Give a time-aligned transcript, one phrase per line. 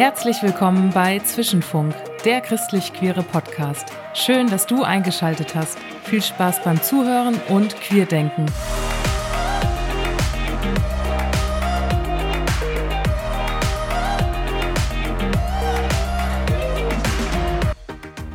[0.00, 1.94] Herzlich willkommen bei Zwischenfunk,
[2.24, 3.84] der christlich-queere Podcast.
[4.14, 5.78] Schön, dass du eingeschaltet hast.
[6.04, 8.46] Viel Spaß beim Zuhören und Queerdenken.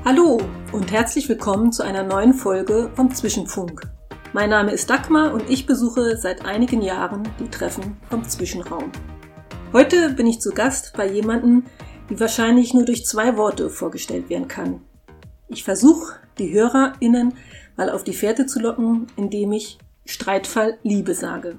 [0.06, 0.40] Hallo
[0.76, 3.84] und herzlich willkommen zu einer neuen Folge vom Zwischenfunk.
[4.34, 8.92] Mein Name ist Dagmar und ich besuche seit einigen Jahren die Treffen vom Zwischenraum.
[9.72, 11.64] Heute bin ich zu Gast bei jemandem,
[12.10, 14.82] die wahrscheinlich nur durch zwei Worte vorgestellt werden kann.
[15.48, 17.36] Ich versuche, die HörerInnen
[17.78, 21.58] mal auf die Fährte zu locken, indem ich Streitfall Liebe sage.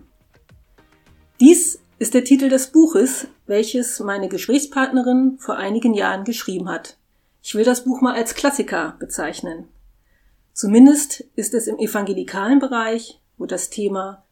[1.40, 6.98] Dies ist der Titel des Buches, welches meine Gesprächspartnerin vor einigen Jahren geschrieben hat.
[7.46, 9.68] Ich will das Buch mal als Klassiker bezeichnen.
[10.52, 14.24] Zumindest ist es im evangelikalen Bereich, wo das Thema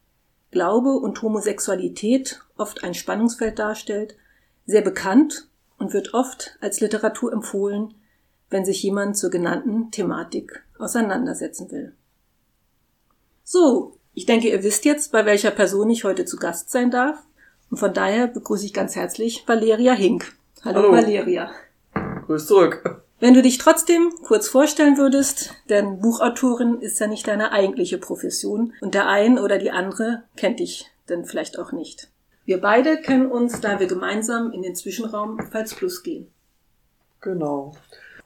[0.51, 4.17] Glaube und Homosexualität oft ein Spannungsfeld darstellt,
[4.65, 7.93] sehr bekannt und wird oft als Literatur empfohlen,
[8.49, 11.93] wenn sich jemand zur genannten Thematik auseinandersetzen will.
[13.45, 17.23] So, ich denke, ihr wisst jetzt, bei welcher Person ich heute zu Gast sein darf.
[17.69, 20.35] Und von daher begrüße ich ganz herzlich Valeria Hink.
[20.65, 20.91] Hallo, Hallo.
[20.91, 21.49] Valeria.
[22.25, 23.03] Grüß zurück.
[23.19, 28.73] Wenn du dich trotzdem kurz vorstellen würdest, denn Buchautorin ist ja nicht deine eigentliche Profession
[28.81, 32.09] und der ein oder die andere kennt dich denn vielleicht auch nicht.
[32.45, 36.27] Wir beide kennen uns, da wir gemeinsam in den Zwischenraum Pfalz Plus gehen.
[37.21, 37.73] Genau.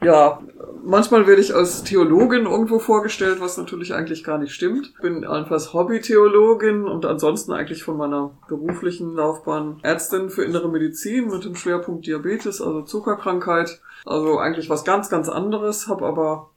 [0.01, 0.41] Ja,
[0.81, 4.93] manchmal werde ich als Theologin irgendwo vorgestellt, was natürlich eigentlich gar nicht stimmt.
[4.95, 11.27] Ich bin einfach Hobby-Theologin und ansonsten eigentlich von meiner beruflichen Laufbahn Ärztin für innere Medizin
[11.27, 13.81] mit dem Schwerpunkt Diabetes, also Zuckerkrankheit.
[14.05, 16.49] Also eigentlich was ganz, ganz anderes, habe aber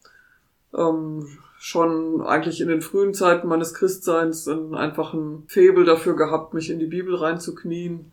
[0.77, 1.27] ähm,
[1.59, 6.79] schon eigentlich in den frühen Zeiten meines Christseins einen einfachen Febel dafür gehabt, mich in
[6.79, 8.13] die Bibel reinzuknien.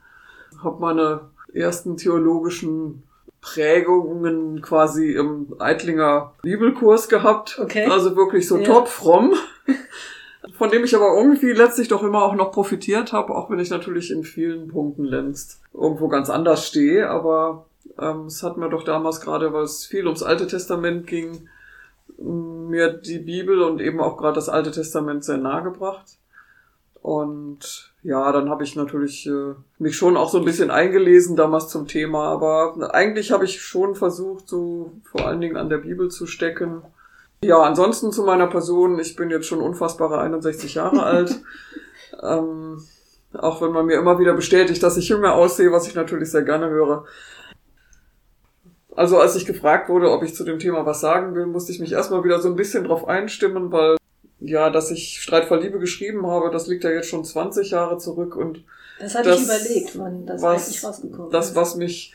[0.64, 1.22] Habe meine
[1.54, 3.04] ersten theologischen
[3.42, 7.60] Prägungen quasi im Eitlinger Bibelkurs gehabt.
[7.62, 7.86] Okay.
[7.86, 8.66] Also wirklich so ja.
[8.66, 9.34] top fromm.
[10.58, 13.70] Von dem ich aber irgendwie letztlich doch immer auch noch profitiert habe, auch wenn ich
[13.70, 17.10] natürlich in vielen Punkten längst irgendwo ganz anders stehe.
[17.10, 17.66] Aber
[18.02, 21.49] ähm, es hat mir doch damals gerade, weil es viel ums Alte Testament ging,
[22.17, 26.17] mir die Bibel und eben auch gerade das Alte Testament sehr nahe gebracht.
[27.02, 31.70] Und ja, dann habe ich natürlich äh, mich schon auch so ein bisschen eingelesen damals
[31.70, 36.09] zum Thema, aber eigentlich habe ich schon versucht, so vor allen Dingen an der Bibel
[36.09, 36.82] zu stecken.
[37.42, 41.39] Ja, ansonsten zu meiner Person, ich bin jetzt schon unfassbare 61 Jahre alt.
[42.21, 42.83] Ähm,
[43.33, 46.42] auch wenn man mir immer wieder bestätigt, dass ich jünger aussehe, was ich natürlich sehr
[46.42, 47.05] gerne höre.
[48.99, 51.80] Also als ich gefragt wurde, ob ich zu dem Thema was sagen will, musste ich
[51.80, 53.95] mich erstmal wieder so ein bisschen drauf einstimmen, weil
[54.42, 57.98] ja, dass ich Streit vor Liebe geschrieben habe, das liegt ja jetzt schon 20 Jahre
[57.98, 58.65] zurück und
[58.99, 62.14] das hatte ich überlegt, wann das was, eigentlich rausgekommen Das, was mich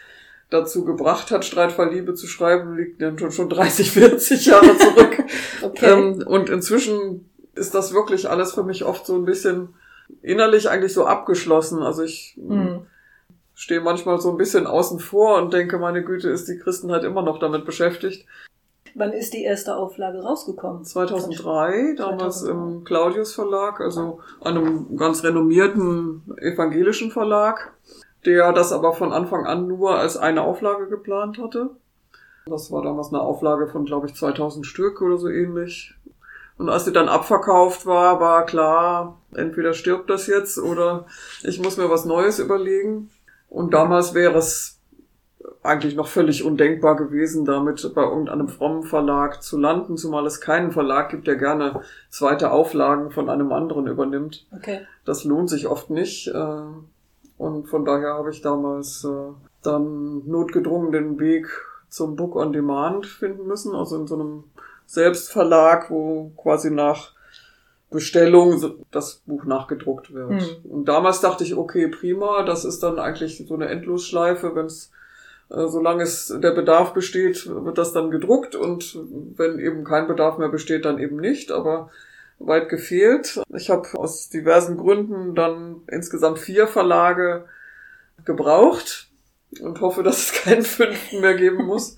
[0.51, 4.77] dazu gebracht hat, Streit vor Liebe zu schreiben, liegt dann schon, schon 30, 40 Jahre
[4.77, 5.25] zurück.
[5.63, 5.91] okay.
[5.91, 9.71] Ähm, und inzwischen ist das wirklich alles für mich oft so ein bisschen
[10.21, 11.83] innerlich eigentlich so abgeschlossen.
[11.83, 12.83] Also ich mhm.
[13.55, 17.23] Stehe manchmal so ein bisschen außen vor und denke, meine Güte, ist die Christenheit immer
[17.23, 18.27] noch damit beschäftigt.
[18.97, 20.85] Wann ist die erste Auflage rausgekommen?
[20.85, 22.51] 2003, damals 2003.
[22.51, 27.73] im Claudius Verlag, also einem ganz renommierten evangelischen Verlag,
[28.25, 31.71] der das aber von Anfang an nur als eine Auflage geplant hatte.
[32.47, 35.95] Das war damals eine Auflage von, glaube ich, 2000 Stück oder so ähnlich.
[36.57, 41.07] Und als sie dann abverkauft war, war klar, entweder stirbt das jetzt oder
[41.43, 43.11] ich muss mir was Neues überlegen.
[43.55, 44.81] Und damals wäre es
[45.63, 50.73] eigentlich noch völlig undenkbar gewesen, damit bei irgendeinem frommen Verlag zu landen, zumal es keinen
[50.73, 54.45] Verlag gibt, der gerne zweite Auflagen von einem anderen übernimmt.
[54.51, 54.81] Okay.
[55.05, 56.27] Das lohnt sich oft nicht.
[56.27, 56.63] Äh,
[57.39, 59.33] und von daher habe ich damals äh,
[59.63, 61.47] dann notgedrungen den Weg
[61.89, 64.45] zum Book on Demand finden müssen, also in so einem
[64.87, 67.14] Selbstverlag, wo quasi nach
[67.95, 68.61] Bestellung
[68.91, 70.43] das Buch nachgedruckt wird.
[70.43, 70.71] Hm.
[70.71, 74.91] Und damals dachte ich, okay, prima, das ist dann eigentlich so eine Endlosschleife, wenn es
[75.51, 78.99] äh, solange es der Bedarf besteht, wird das dann gedruckt und
[79.37, 81.91] wenn eben kein Bedarf mehr besteht, dann eben nicht, aber
[82.39, 83.41] weit gefehlt.
[83.55, 87.45] Ich habe aus diversen Gründen dann insgesamt vier Verlage
[88.25, 89.09] gebraucht
[89.61, 91.97] und hoffe, dass es keinen fünften mehr geben muss.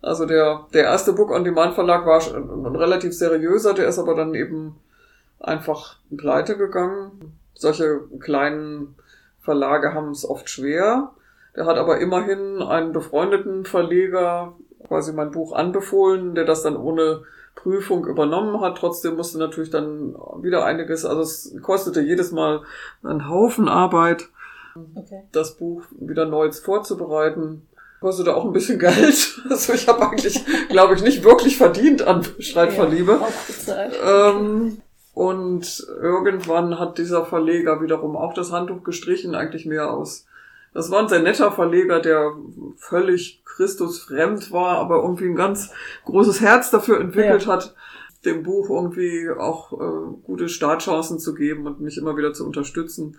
[0.00, 4.14] Also der, der erste Book on Demand Verlag war ein relativ seriöser, der ist aber
[4.14, 4.76] dann eben
[5.40, 7.38] einfach pleite gegangen.
[7.54, 8.94] Solche kleinen
[9.40, 11.12] Verlage haben es oft schwer.
[11.54, 14.54] Der hat aber immerhin einen befreundeten Verleger
[14.86, 17.22] quasi mein Buch anbefohlen, der das dann ohne
[17.54, 18.78] Prüfung übernommen hat.
[18.78, 22.62] Trotzdem musste natürlich dann wieder einiges, also es kostete jedes Mal
[23.02, 24.28] einen Haufen Arbeit,
[24.94, 25.22] okay.
[25.32, 27.66] das Buch wieder neu vorzubereiten.
[28.00, 29.40] Kostete auch ein bisschen Geld.
[29.48, 33.18] Also ich habe eigentlich, glaube ich, nicht wirklich verdient an Streitverliebe.
[33.66, 34.82] Ja, ähm,
[35.16, 40.26] und irgendwann hat dieser Verleger wiederum auch das Handtuch gestrichen, eigentlich mehr aus.
[40.74, 42.34] Das war ein sehr netter Verleger, der
[42.76, 45.70] völlig Christusfremd war, aber irgendwie ein ganz
[46.04, 47.54] großes Herz dafür entwickelt ja.
[47.54, 47.74] hat,
[48.26, 53.16] dem Buch irgendwie auch äh, gute Startchancen zu geben und mich immer wieder zu unterstützen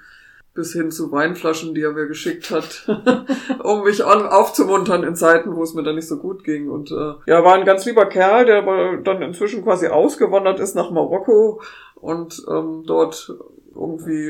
[0.58, 2.90] bis hin zu Weinflaschen, die er mir geschickt hat,
[3.64, 6.68] um mich aufzumuntern in Zeiten, wo es mir dann nicht so gut ging.
[6.68, 10.76] Und äh, ja, war ein ganz lieber Kerl, der aber dann inzwischen quasi ausgewandert ist
[10.76, 11.62] nach Marokko
[11.94, 13.32] und ähm, dort
[13.76, 14.30] irgendwie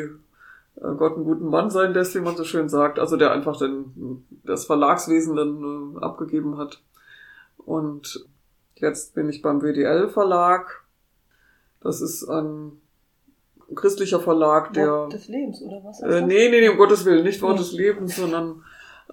[0.76, 3.00] äh, Gott einen guten Mann sein lässt, wie man so schön sagt.
[3.00, 6.82] Also der einfach den, das Verlagswesen dann äh, abgegeben hat.
[7.56, 8.28] Und
[8.76, 10.84] jetzt bin ich beim WDL Verlag.
[11.80, 12.82] Das ist ein
[13.76, 14.92] christlicher Verlag, der.
[14.92, 16.02] Wort des Lebens, oder was?
[16.02, 17.60] Äh, nee, nee, nee, um Gottes Willen, nicht Wort nee.
[17.60, 18.64] des Lebens, sondern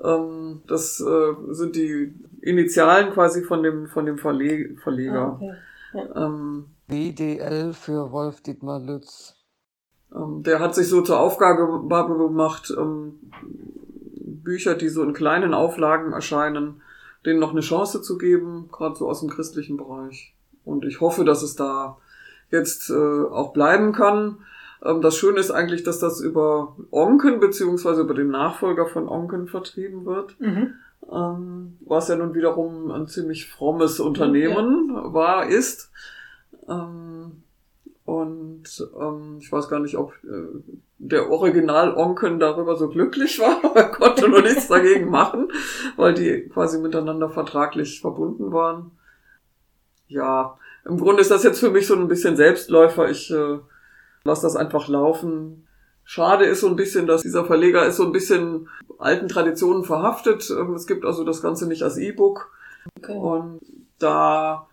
[0.02, 5.20] ähm, das äh, sind die Initialen quasi von dem, von dem Verle Verleger.
[5.20, 5.54] Ah, okay.
[5.94, 6.26] ja.
[6.26, 9.34] ähm, WDL für Wolf Dietmar Lütz.
[10.14, 13.20] Ähm, der hat sich so zur Aufgabe gemacht, ähm,
[14.20, 16.82] Bücher, die so in kleinen Auflagen erscheinen,
[17.24, 20.34] denen noch eine Chance zu geben, gerade so aus dem christlichen Bereich.
[20.64, 21.98] Und ich hoffe, dass es da
[22.50, 24.38] jetzt äh, auch bleiben kann.
[24.84, 29.46] Ähm, das Schöne ist eigentlich, dass das über Onken beziehungsweise über den Nachfolger von Onken
[29.46, 30.38] vertrieben wird.
[30.40, 30.74] Mhm.
[31.10, 35.12] Ähm, was ja nun wiederum ein ziemlich frommes Unternehmen ja.
[35.12, 35.90] war, ist.
[36.68, 37.42] Ähm,
[38.04, 38.64] und
[39.00, 40.62] ähm, ich weiß gar nicht, ob äh,
[40.98, 45.48] der Original Onken darüber so glücklich war, aber er konnte nur nichts dagegen machen,
[45.96, 48.90] weil die quasi miteinander vertraglich verbunden waren.
[50.06, 53.08] Ja, im Grunde ist das jetzt für mich so ein bisschen Selbstläufer.
[53.08, 53.58] Ich äh,
[54.24, 55.66] lasse das einfach laufen.
[56.04, 60.50] Schade ist so ein bisschen, dass dieser Verleger ist so ein bisschen alten Traditionen verhaftet.
[60.50, 62.50] Ähm, es gibt also das Ganze nicht als E-Book.
[62.98, 63.16] Okay.
[63.16, 63.60] Und
[63.98, 64.68] da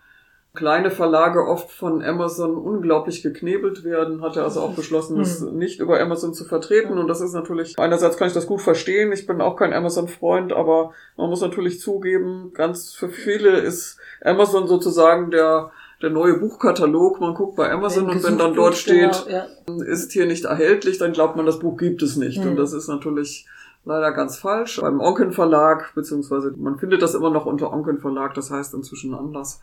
[0.53, 5.57] kleine Verlage oft von Amazon unglaublich geknebelt werden, hat er also auch beschlossen, das hm.
[5.57, 6.97] nicht über Amazon zu vertreten.
[6.97, 10.51] Und das ist natürlich, einerseits kann ich das gut verstehen, ich bin auch kein Amazon-Freund,
[10.51, 17.19] aber man muss natürlich zugeben, ganz für viele ist Amazon sozusagen der der neue Buchkatalog,
[17.21, 19.83] man guckt bei Amazon und wenn dann dort steht, genau, ja.
[19.85, 22.39] ist hier nicht erhältlich, dann glaubt man, das Buch gibt es nicht.
[22.39, 22.51] Mhm.
[22.51, 23.47] Und das ist natürlich
[23.85, 24.79] leider ganz falsch.
[24.81, 29.13] Beim Onken Verlag, beziehungsweise man findet das immer noch unter Onken Verlag, das heißt inzwischen
[29.13, 29.61] anders.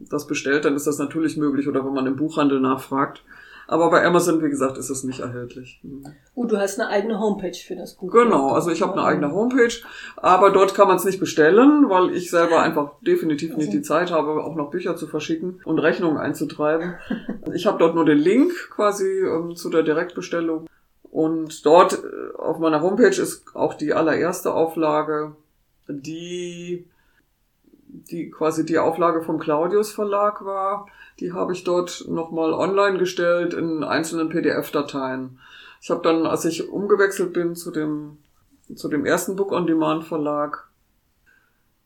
[0.00, 3.22] Das bestellt, dann ist das natürlich möglich oder wenn man im Buchhandel nachfragt.
[3.70, 5.82] Aber bei Amazon, wie gesagt, ist es nicht erhältlich.
[6.34, 8.10] Oh, du hast eine eigene Homepage für das Buch.
[8.10, 9.74] Genau, also ich habe eine eigene Homepage,
[10.16, 14.10] aber dort kann man es nicht bestellen, weil ich selber einfach definitiv nicht die Zeit
[14.10, 16.94] habe, auch noch Bücher zu verschicken und Rechnungen einzutreiben.
[17.54, 20.68] Ich habe dort nur den Link quasi ähm, zu der Direktbestellung.
[21.10, 25.34] Und dort äh, auf meiner Homepage ist auch die allererste Auflage,
[25.88, 26.86] die,
[27.86, 30.86] die quasi die Auflage vom Claudius Verlag war
[31.20, 35.38] die habe ich dort nochmal online gestellt in einzelnen PDF-Dateien.
[35.80, 38.18] Ich habe dann, als ich umgewechselt bin zu dem,
[38.74, 40.68] zu dem ersten Book on Demand Verlag,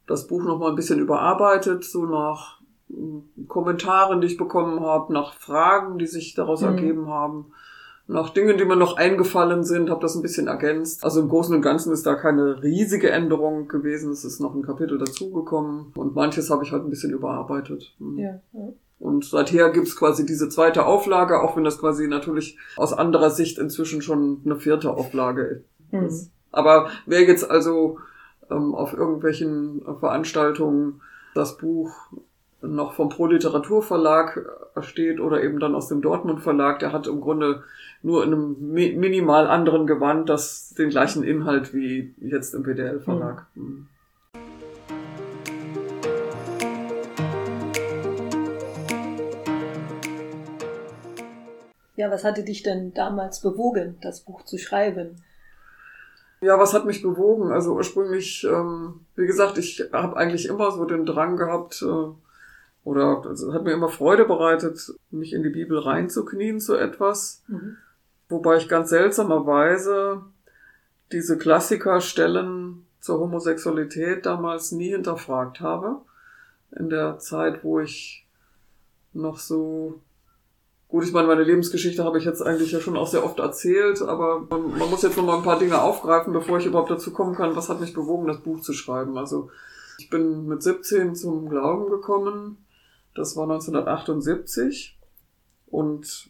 [0.06, 5.34] das Buch nochmal ein bisschen überarbeitet, so nach hm, Kommentaren, die ich bekommen habe, nach
[5.34, 6.68] Fragen, die sich daraus mhm.
[6.68, 7.52] ergeben haben,
[8.08, 11.04] nach Dingen, die mir noch eingefallen sind, habe das ein bisschen ergänzt.
[11.04, 14.12] Also im Großen und Ganzen ist da keine riesige Änderung gewesen.
[14.12, 17.94] Es ist noch ein Kapitel dazugekommen und manches habe ich halt ein bisschen überarbeitet.
[17.98, 18.18] Hm.
[18.18, 18.68] Ja, ja.
[19.02, 23.58] Und seither gibt's quasi diese zweite Auflage, auch wenn das quasi natürlich aus anderer Sicht
[23.58, 26.04] inzwischen schon eine vierte Auflage mhm.
[26.04, 26.30] ist.
[26.52, 27.98] Aber wer jetzt also
[28.48, 31.00] ähm, auf irgendwelchen Veranstaltungen
[31.34, 31.90] das Buch
[32.60, 34.46] noch vom Pro-Literatur-Verlag
[34.82, 37.64] steht oder eben dann aus dem Dortmund-Verlag, der hat im Grunde
[38.02, 43.46] nur in einem mi minimal anderen Gewand das den gleichen Inhalt wie jetzt im PDL-Verlag.
[43.56, 43.88] Mhm.
[51.96, 55.22] Ja, was hatte dich denn damals bewogen, das Buch zu schreiben?
[56.40, 57.52] Ja, was hat mich bewogen?
[57.52, 62.12] Also ursprünglich, ähm, wie gesagt, ich habe eigentlich immer so den Drang gehabt, äh,
[62.84, 67.42] oder also hat mir immer Freude bereitet, mich in die Bibel reinzuknien zu etwas.
[67.46, 67.76] Mhm.
[68.28, 70.22] Wobei ich ganz seltsamerweise
[71.12, 76.00] diese Klassikerstellen zur Homosexualität damals nie hinterfragt habe.
[76.74, 78.26] In der Zeit, wo ich
[79.12, 80.00] noch so
[80.92, 84.02] Gut, ich meine, meine Lebensgeschichte habe ich jetzt eigentlich ja schon auch sehr oft erzählt,
[84.02, 87.14] aber man, man muss jetzt noch mal ein paar Dinge aufgreifen, bevor ich überhaupt dazu
[87.14, 89.16] kommen kann, was hat mich bewogen, das Buch zu schreiben.
[89.16, 89.48] Also
[89.98, 92.58] ich bin mit 17 zum Glauben gekommen,
[93.14, 94.98] Das war 1978
[95.70, 96.28] und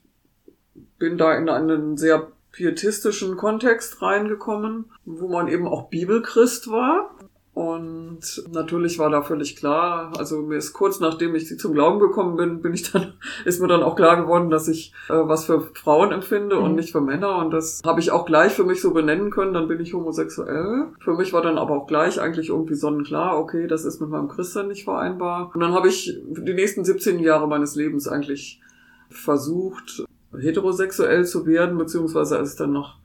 [0.96, 7.16] bin da in einen sehr pietistischen Kontext reingekommen, wo man eben auch Bibelchrist war.
[7.54, 12.36] Und natürlich war da völlig klar, also mir ist kurz nachdem ich zum Glauben gekommen
[12.36, 13.12] bin, bin ich dann,
[13.44, 16.62] ist mir dann auch klar geworden, dass ich äh, was für Frauen empfinde mhm.
[16.62, 17.36] und nicht für Männer.
[17.36, 20.88] Und das habe ich auch gleich für mich so benennen können, dann bin ich homosexuell.
[21.00, 24.28] Für mich war dann aber auch gleich eigentlich irgendwie sonnenklar, okay, das ist mit meinem
[24.28, 25.50] Christsein nicht vereinbar.
[25.52, 28.62] Und dann habe ich die nächsten 17 Jahre meines Lebens eigentlich
[29.10, 30.04] versucht,
[30.34, 32.96] heterosexuell zu werden, beziehungsweise als ich dann nach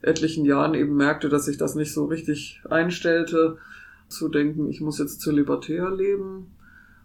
[0.00, 3.58] etlichen Jahren eben merkte, dass sich das nicht so richtig einstellte,
[4.08, 6.54] zu denken, ich muss jetzt zölibatär leben.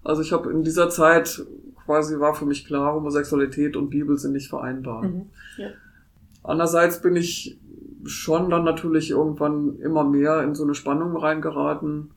[0.03, 1.45] Also ich habe in dieser Zeit
[1.85, 5.03] quasi war für mich klar, Homosexualität und Bibel sind nicht vereinbar.
[5.03, 5.67] Mhm, ja.
[6.43, 7.59] Andererseits bin ich
[8.05, 12.11] schon dann natürlich irgendwann immer mehr in so eine Spannung reingeraten.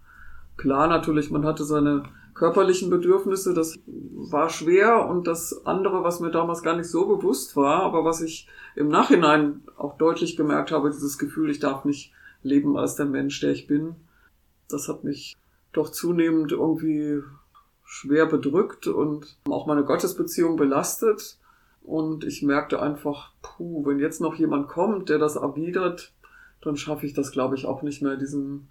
[0.56, 6.30] Klar, natürlich, man hatte seine körperlichen Bedürfnisse, das war schwer und das andere, was mir
[6.30, 10.90] damals gar nicht so bewusst war, aber was ich im Nachhinein auch deutlich gemerkt habe,
[10.90, 12.12] dieses Gefühl, ich darf nicht
[12.42, 13.94] leben als der Mensch, der ich bin,
[14.68, 15.36] das hat mich
[15.72, 17.22] doch zunehmend irgendwie
[17.84, 21.38] schwer bedrückt und auch meine Gottesbeziehung belastet.
[21.82, 26.12] Und ich merkte einfach, puh, wenn jetzt noch jemand kommt, der das erwidert,
[26.62, 28.70] dann schaffe ich das, glaube ich, auch nicht mehr, diesen,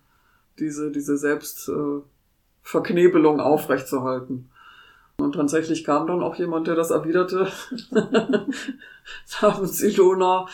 [0.57, 4.49] diese, diese Selbstverknebelung äh, aufrechtzuerhalten.
[5.17, 7.47] Und tatsächlich kam dann auch jemand, der das erwiderte,
[9.41, 10.47] namens Ilona.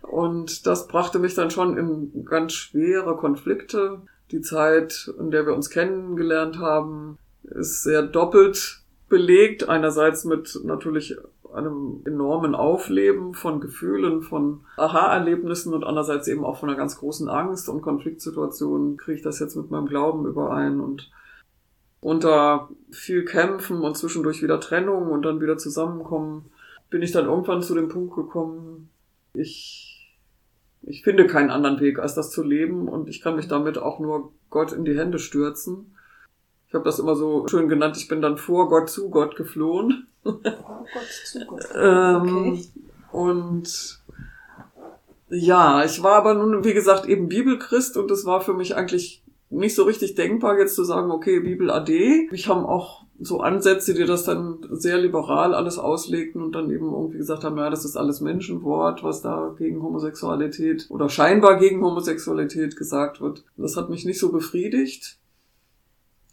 [0.00, 4.00] Und das brachte mich dann schon in ganz schwere Konflikte.
[4.30, 9.68] Die Zeit, in der wir uns kennengelernt haben, ist sehr doppelt belegt.
[9.68, 11.16] Einerseits mit natürlich
[11.52, 17.28] einem enormen Aufleben von Gefühlen, von Aha-Erlebnissen und andererseits eben auch von einer ganz großen
[17.28, 18.96] Angst und Konfliktsituationen.
[18.96, 21.10] Kriege ich das jetzt mit meinem Glauben überein und
[22.00, 26.50] unter viel Kämpfen und zwischendurch wieder Trennung und dann wieder zusammenkommen,
[26.90, 28.90] bin ich dann irgendwann zu dem Punkt gekommen,
[29.34, 29.85] ich,
[30.86, 33.98] ich finde keinen anderen Weg, als das zu leben und ich kann mich damit auch
[33.98, 35.96] nur Gott in die Hände stürzen.
[36.68, 40.06] Ich habe das immer so schön genannt, ich bin dann vor Gott zu Gott geflohen.
[40.22, 41.68] Vor Gott zu Gott.
[41.74, 42.64] ähm, okay.
[43.12, 44.00] Und
[45.28, 49.24] ja, ich war aber nun, wie gesagt, eben Bibelchrist und es war für mich eigentlich
[49.50, 52.28] nicht so richtig denkbar, jetzt zu sagen, okay, Bibel AD.
[52.32, 56.92] Ich habe auch so Ansätze, die das dann sehr liberal alles auslegten und dann eben
[56.92, 61.82] irgendwie gesagt haben, ja, das ist alles Menschenwort, was da gegen Homosexualität oder scheinbar gegen
[61.82, 63.44] Homosexualität gesagt wird.
[63.56, 65.18] Das hat mich nicht so befriedigt.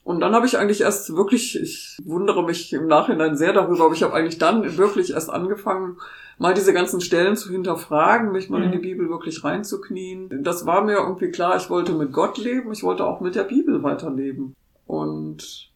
[0.03, 3.93] Und dann habe ich eigentlich erst wirklich, ich wundere mich im Nachhinein sehr darüber, aber
[3.93, 5.97] ich habe eigentlich dann wirklich erst angefangen,
[6.37, 8.65] mal diese ganzen Stellen zu hinterfragen, mich mal mhm.
[8.65, 10.43] in die Bibel wirklich reinzuknien.
[10.43, 13.45] Das war mir irgendwie klar, ich wollte mit Gott leben, ich wollte auch mit der
[13.45, 14.55] Bibel weiterleben.
[14.85, 15.71] Und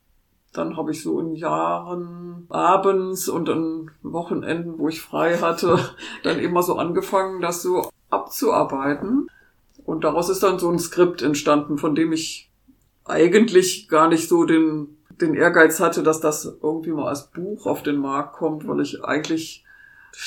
[0.51, 5.79] dann habe ich so in Jahren abends und an Wochenenden, wo ich frei hatte,
[6.23, 9.29] dann immer so angefangen, das so abzuarbeiten.
[9.85, 12.46] Und daraus ist dann so ein Skript entstanden, von dem ich
[13.07, 17.83] eigentlich gar nicht so den, den Ehrgeiz hatte, dass das irgendwie mal als Buch auf
[17.83, 19.65] den Markt kommt, weil ich eigentlich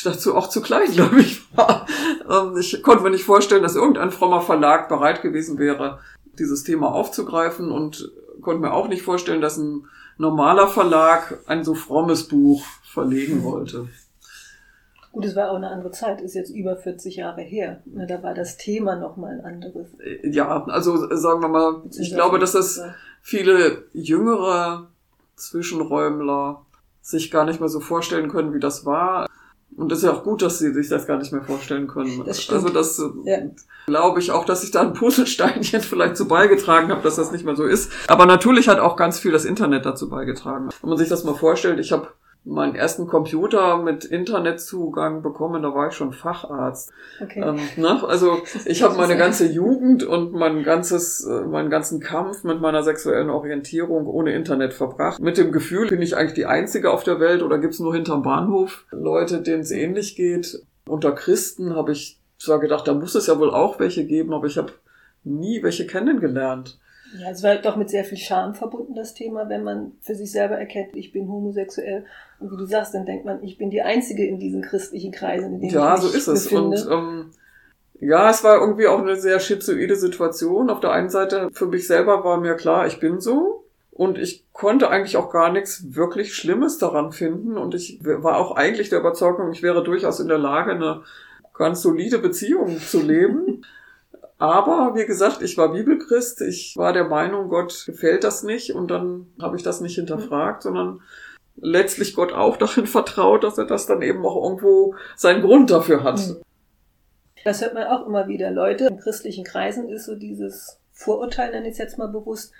[0.04, 1.86] dazu auch zu klein, glaube ich, war.
[2.28, 6.00] Ähm, ich konnte mir nicht vorstellen, dass irgendein frommer Verlag bereit gewesen wäre,
[6.38, 8.10] dieses Thema aufzugreifen und
[8.40, 13.88] konnte mir auch nicht vorstellen, dass ein normaler Verlag ein so frommes Buch verlegen wollte.
[15.12, 17.82] Gut, es war auch eine andere Zeit, ist jetzt über 40 Jahre her.
[17.84, 19.88] Ne, da war das Thema nochmal ein anderes.
[20.22, 22.80] Ja, also sagen wir mal, ich glaube, dass das
[23.20, 24.88] viele jüngere
[25.34, 26.64] Zwischenräumler
[27.02, 29.26] sich gar nicht mehr so vorstellen können, wie das war.
[29.76, 32.24] Und das ist ja auch gut, dass sie sich das gar nicht mehr vorstellen können.
[32.24, 32.64] Das stimmt.
[32.64, 33.38] Also das ja.
[33.86, 37.44] glaube ich auch, dass ich da ein Puzzlesteinchen vielleicht zu beigetragen habe, dass das nicht
[37.44, 37.90] mehr so ist.
[38.08, 40.68] Aber natürlich hat auch ganz viel das Internet dazu beigetragen.
[40.80, 42.08] Wenn man sich das mal vorstellt, ich habe
[42.44, 46.90] meinen ersten Computer mit Internetzugang bekommen, da war ich schon Facharzt.
[47.22, 47.40] Okay.
[47.40, 48.02] Ähm, ne?
[48.06, 52.82] Also ich habe meine ganze Jugend und mein ganzes, äh, meinen ganzen Kampf mit meiner
[52.82, 55.20] sexuellen Orientierung ohne Internet verbracht.
[55.20, 58.22] Mit dem Gefühl, bin ich eigentlich die Einzige auf der Welt oder gibt's nur hinterm
[58.22, 60.62] Bahnhof Leute, denen es ähnlich geht.
[60.86, 64.46] Unter Christen habe ich zwar gedacht, da muss es ja wohl auch welche geben, aber
[64.46, 64.72] ich habe
[65.24, 66.78] nie welche kennengelernt.
[67.18, 70.30] Ja, es war doch mit sehr viel Scham verbunden, das Thema, wenn man für sich
[70.30, 72.04] selber erkennt, ich bin homosexuell.
[72.38, 75.54] Und wie du sagst, dann denkt man, ich bin die Einzige in diesen christlichen Kreisen,
[75.54, 76.52] in denen ja, ich mich so ist es.
[76.52, 77.30] Und ähm,
[77.98, 80.70] ja, es war irgendwie auch eine sehr schizoide Situation.
[80.70, 83.64] Auf der einen Seite, für mich selber war mir klar, ich bin so.
[83.90, 87.58] Und ich konnte eigentlich auch gar nichts wirklich Schlimmes daran finden.
[87.58, 91.02] Und ich war auch eigentlich der Überzeugung, ich wäre durchaus in der Lage, eine
[91.52, 93.64] ganz solide Beziehung zu leben.
[94.40, 96.40] Aber wie gesagt, ich war Bibelchrist.
[96.40, 98.74] Ich war der Meinung, Gott gefällt das nicht.
[98.74, 101.02] Und dann habe ich das nicht hinterfragt, sondern
[101.56, 106.02] letztlich Gott auch darin vertraut, dass er das dann eben auch irgendwo seinen Grund dafür
[106.02, 106.18] hat.
[106.26, 106.40] Mhm.
[107.44, 108.50] Das hört man auch immer wieder.
[108.50, 112.52] Leute, in christlichen Kreisen ist so dieses Vorurteil, nenne ich es jetzt mal bewusst,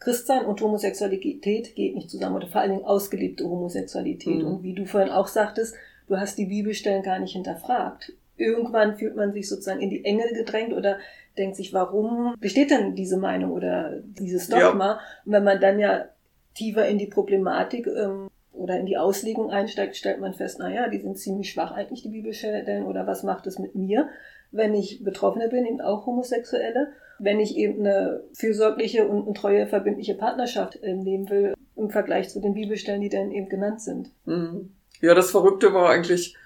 [0.00, 4.42] Christsein und Homosexualität geht nicht zusammen oder vor allen Dingen ausgelebte Homosexualität.
[4.42, 4.46] Mhm.
[4.46, 5.76] Und wie du vorhin auch sagtest,
[6.08, 8.12] du hast die Bibelstellen gar nicht hinterfragt.
[8.36, 10.98] Irgendwann fühlt man sich sozusagen in die Enge gedrängt oder
[11.38, 14.86] denkt sich, warum besteht denn diese Meinung oder dieses Dogma?
[14.86, 15.00] Ja.
[15.24, 16.06] Und wenn man dann ja
[16.54, 20.98] tiefer in die Problematik ähm, oder in die Auslegung einsteigt, stellt man fest, naja, die
[20.98, 24.08] sind ziemlich schwach eigentlich, die Bibelstellen, oder was macht es mit mir,
[24.50, 29.66] wenn ich Betroffene bin, eben auch Homosexuelle, wenn ich eben eine fürsorgliche und eine treue,
[29.66, 34.10] verbindliche Partnerschaft äh, nehmen will, im Vergleich zu den Bibelstellen, die dann eben genannt sind.
[34.24, 34.72] Mhm.
[35.00, 36.36] Ja, das Verrückte war eigentlich,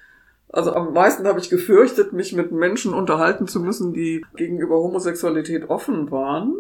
[0.53, 5.71] also am meisten habe ich gefürchtet, mich mit Menschen unterhalten zu müssen, die gegenüber Homosexualität
[5.71, 6.55] offen waren,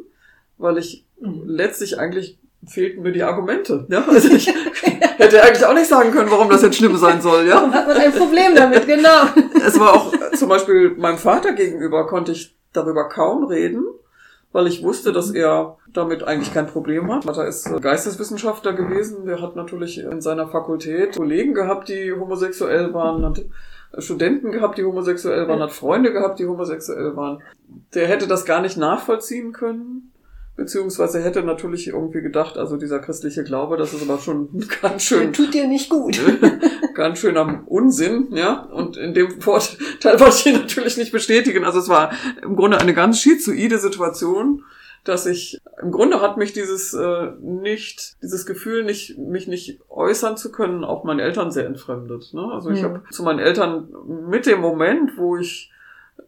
[0.57, 1.43] weil ich mhm.
[1.47, 3.87] letztlich eigentlich fehlten mir die Argumente.
[3.91, 4.05] Ja?
[4.09, 4.47] Also ich
[4.83, 7.47] hätte eigentlich auch nicht sagen können, warum das jetzt schlimm sein soll.
[7.47, 7.71] Ja?
[7.71, 9.27] Hat man ein Problem damit, genau.
[9.65, 13.85] Es war auch zum Beispiel meinem Vater gegenüber konnte ich darüber kaum reden,
[14.53, 17.25] weil ich wusste, dass er damit eigentlich kein Problem hat.
[17.25, 19.27] Vater ist Geisteswissenschaftler gewesen.
[19.27, 23.45] Der hat natürlich in seiner Fakultät Kollegen gehabt, die homosexuell waren, hat
[23.99, 27.43] Studenten gehabt, die homosexuell waren, hat Freunde gehabt, die homosexuell waren.
[27.95, 30.13] Der hätte das gar nicht nachvollziehen können
[30.55, 34.49] Beziehungsweise hätte natürlich irgendwie gedacht, also dieser christliche Glaube, das ist aber schon
[34.83, 35.21] ganz schön.
[35.21, 36.21] Der tut dir nicht gut.
[36.95, 38.61] ganz schön am Unsinn, ja.
[38.65, 39.79] Und in dem Vorteil
[40.21, 41.65] wollte ich ihn natürlich nicht bestätigen.
[41.65, 44.63] Also es war im Grunde eine ganz schizoide Situation,
[45.05, 50.37] dass ich, im Grunde hat mich dieses äh, nicht, dieses Gefühl, nicht, mich nicht äußern
[50.37, 52.33] zu können, auch meinen Eltern sehr entfremdet.
[52.33, 52.49] Ne?
[52.53, 52.85] Also ich mhm.
[52.85, 53.89] habe zu meinen Eltern
[54.29, 55.73] mit dem Moment, wo ich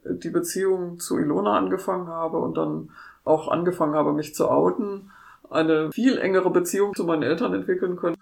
[0.05, 2.91] die Beziehung zu Ilona angefangen habe und dann
[3.25, 5.11] auch angefangen habe, mich zu outen,
[5.51, 8.17] eine viel engere Beziehung zu meinen Eltern entwickeln können.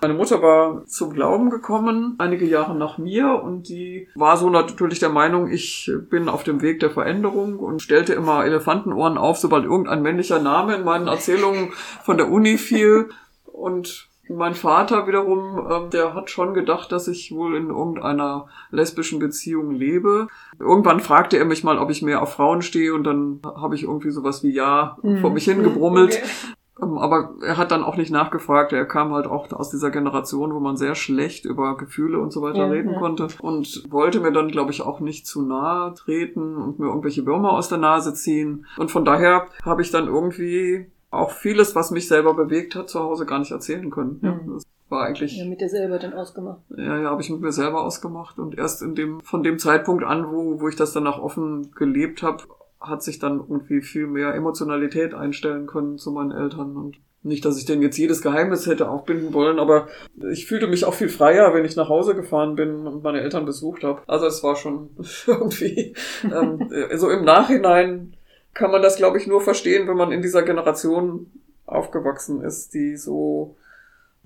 [0.00, 4.98] Meine Mutter war zum Glauben gekommen, einige Jahre nach mir, und die war so natürlich
[4.98, 9.64] der Meinung, ich bin auf dem Weg der Veränderung und stellte immer Elefantenohren auf, sobald
[9.64, 11.72] irgendein männlicher Name in meinen Erzählungen
[12.02, 13.10] von der Uni fiel.
[13.44, 19.18] Und mein Vater wiederum, ähm, der hat schon gedacht, dass ich wohl in irgendeiner lesbischen
[19.18, 20.28] Beziehung lebe.
[20.58, 23.82] Irgendwann fragte er mich mal, ob ich mehr auf Frauen stehe und dann habe ich
[23.82, 25.18] irgendwie sowas wie Ja mhm.
[25.18, 26.14] vor mich hingebrummelt.
[26.14, 26.54] Okay.
[26.82, 28.72] Ähm, aber er hat dann auch nicht nachgefragt.
[28.72, 32.42] Er kam halt auch aus dieser Generation, wo man sehr schlecht über Gefühle und so
[32.42, 32.98] weiter ja, reden ja.
[32.98, 37.26] konnte und wollte mir dann, glaube ich, auch nicht zu nahe treten und mir irgendwelche
[37.26, 38.66] Würmer aus der Nase ziehen.
[38.76, 43.00] Und von daher habe ich dann irgendwie auch vieles, was mich selber bewegt hat, zu
[43.00, 44.20] Hause gar nicht erzählen können.
[44.22, 44.54] Ja, mhm.
[44.54, 45.36] das war eigentlich.
[45.36, 46.60] Ja, mit dir selber dann ausgemacht.
[46.76, 48.38] Ja, ja, habe ich mit mir selber ausgemacht.
[48.38, 51.72] Und erst in dem, von dem Zeitpunkt an, wo, wo ich das dann nach offen
[51.72, 52.44] gelebt habe,
[52.80, 57.58] hat sich dann irgendwie viel mehr Emotionalität einstellen können zu meinen Eltern und nicht, dass
[57.58, 59.88] ich denen jetzt jedes Geheimnis hätte aufbinden wollen, aber
[60.32, 63.44] ich fühlte mich auch viel freier, wenn ich nach Hause gefahren bin und meine Eltern
[63.44, 64.00] besucht habe.
[64.06, 64.90] Also es war schon
[65.26, 68.14] irgendwie ähm, so im Nachhinein
[68.54, 71.30] kann man das, glaube ich, nur verstehen, wenn man in dieser Generation
[71.66, 73.56] aufgewachsen ist, die so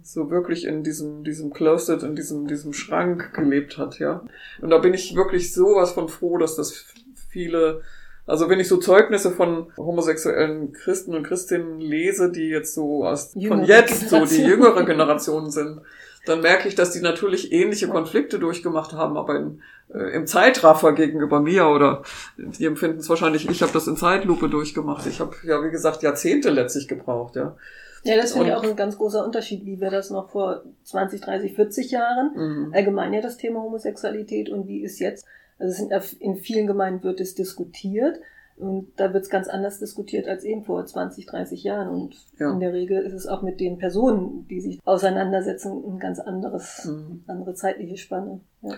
[0.02, 4.24] so wirklich in diesem diesem Closet, in diesem diesem Schrank gelebt hat, ja.
[4.60, 6.86] Und da bin ich wirklich sowas von froh, dass das
[7.28, 7.82] viele
[8.26, 13.32] also wenn ich so Zeugnisse von homosexuellen Christen und Christinnen lese, die jetzt so aus
[13.34, 14.26] Jüngere von jetzt Generation.
[14.26, 15.80] so die jüngere Generation sind,
[16.26, 20.92] dann merke ich, dass die natürlich ähnliche Konflikte durchgemacht haben, aber in, äh, im Zeitraffer
[20.92, 22.02] gegenüber mir oder
[22.38, 25.06] die empfinden es wahrscheinlich, ich habe das in Zeitlupe durchgemacht.
[25.06, 27.56] Ich habe ja, wie gesagt, Jahrzehnte letztlich gebraucht, ja.
[28.04, 31.22] Ja, das finde ich auch ein ganz großer Unterschied, wie wir das noch vor 20,
[31.22, 32.72] 30, 40 Jahren, mhm.
[32.74, 35.24] allgemein ja das Thema Homosexualität und wie ist jetzt.
[35.58, 35.88] Also
[36.18, 38.18] in vielen Gemeinden wird es diskutiert,
[38.56, 41.88] und da wird es ganz anders diskutiert als eben vor 20, 30 Jahren.
[41.88, 42.52] Und ja.
[42.52, 46.84] in der Regel ist es auch mit den Personen, die sich auseinandersetzen, ein ganz anderes,
[46.84, 47.24] mhm.
[47.26, 48.40] andere zeitliche Spanne.
[48.62, 48.74] Ja.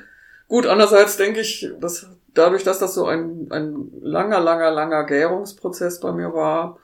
[0.49, 6.01] Gut, andererseits denke ich, dass dadurch, dass das so ein, ein langer, langer, langer Gärungsprozess
[6.01, 6.79] bei mir war,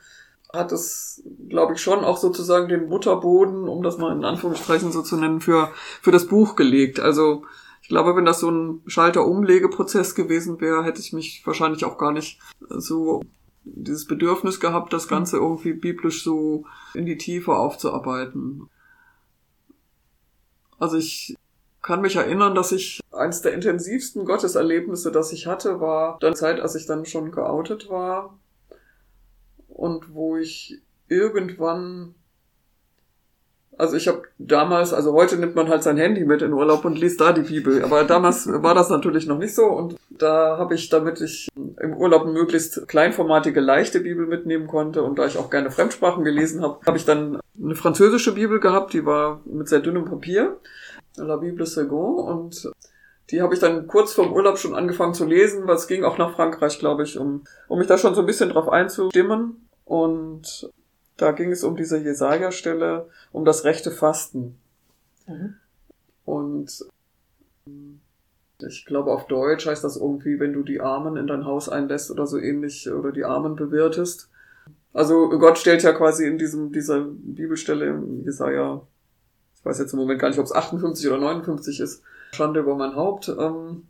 [0.52, 5.00] hat es, glaube ich, schon auch sozusagen den Mutterboden, um das mal in Anführungsstrichen so
[5.00, 5.70] zu nennen, für,
[6.02, 7.00] für das Buch gelegt.
[7.00, 7.44] Also
[7.82, 12.12] ich glaube, wenn das so ein Schalter-Umlegeprozess gewesen wäre, hätte ich mich wahrscheinlich auch gar
[12.12, 13.22] nicht so
[13.64, 16.64] dieses Bedürfnis gehabt, das Ganze irgendwie biblisch so
[16.94, 18.68] in die Tiefe aufzuarbeiten.
[20.78, 21.36] Also ich
[21.80, 26.60] kann mich erinnern, dass ich eines der intensivsten Gotteserlebnisse, das ich hatte, war dann Zeit,
[26.60, 28.38] als ich dann schon geoutet war
[29.68, 32.14] und wo ich irgendwann
[33.78, 36.98] Also ich habe damals, also heute nimmt man halt sein Handy mit in Urlaub und
[36.98, 37.82] liest da die Bibel.
[37.82, 41.96] Aber damals war das natürlich noch nicht so und da habe ich, damit ich im
[41.96, 46.80] Urlaub möglichst kleinformatige, leichte Bibel mitnehmen konnte und da ich auch gerne Fremdsprachen gelesen habe,
[46.86, 50.58] habe ich dann eine französische Bibel gehabt, die war mit sehr dünnem Papier,
[51.16, 52.72] La Bible Second und
[53.30, 56.18] die habe ich dann kurz vorm Urlaub schon angefangen zu lesen, weil es ging auch
[56.18, 59.68] nach Frankreich, glaube ich, um, um mich da schon so ein bisschen drauf einzustimmen.
[59.84, 60.70] Und
[61.22, 64.58] da ging es um diese Jesaja-Stelle, um das rechte Fasten.
[65.26, 65.54] Mhm.
[66.24, 66.84] Und
[68.60, 72.10] ich glaube, auf Deutsch heißt das irgendwie, wenn du die Armen in dein Haus einlässt
[72.10, 74.28] oder so ähnlich oder die Armen bewirtest.
[74.92, 78.82] Also Gott stellt ja quasi in diesem, dieser Bibelstelle im Jesaja,
[79.54, 82.74] ich weiß jetzt im Moment gar nicht, ob es 58 oder 59 ist, Schande über
[82.74, 83.84] mein Haupt, ähm,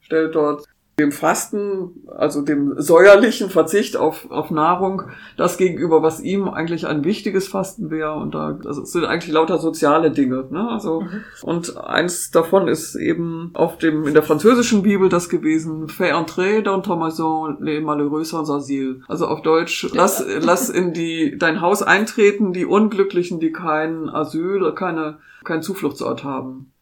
[0.00, 0.66] stellt dort
[0.98, 5.02] dem Fasten, also dem säuerlichen Verzicht auf, auf Nahrung,
[5.38, 8.14] das gegenüber, was ihm eigentlich ein wichtiges Fasten wäre.
[8.14, 10.44] Und da das sind eigentlich lauter soziale Dinge.
[10.50, 10.68] Ne?
[10.68, 11.24] Also, mhm.
[11.42, 16.60] Und eins davon ist eben auf dem, in der französischen Bibel das gewesen, Fais entrer
[16.62, 19.00] dans ta maison les malheureux sans asile.
[19.08, 24.74] Also auf Deutsch, lass, lass in die, dein Haus eintreten, die Unglücklichen, die kein Asyl,
[24.74, 26.72] keine, keinen Zufluchtsort haben.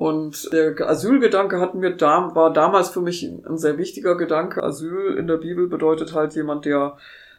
[0.00, 4.62] Und der Asylgedanke hatten wir da, war damals für mich ein sehr wichtiger Gedanke.
[4.62, 6.96] Asyl in der Bibel bedeutet halt jemand, der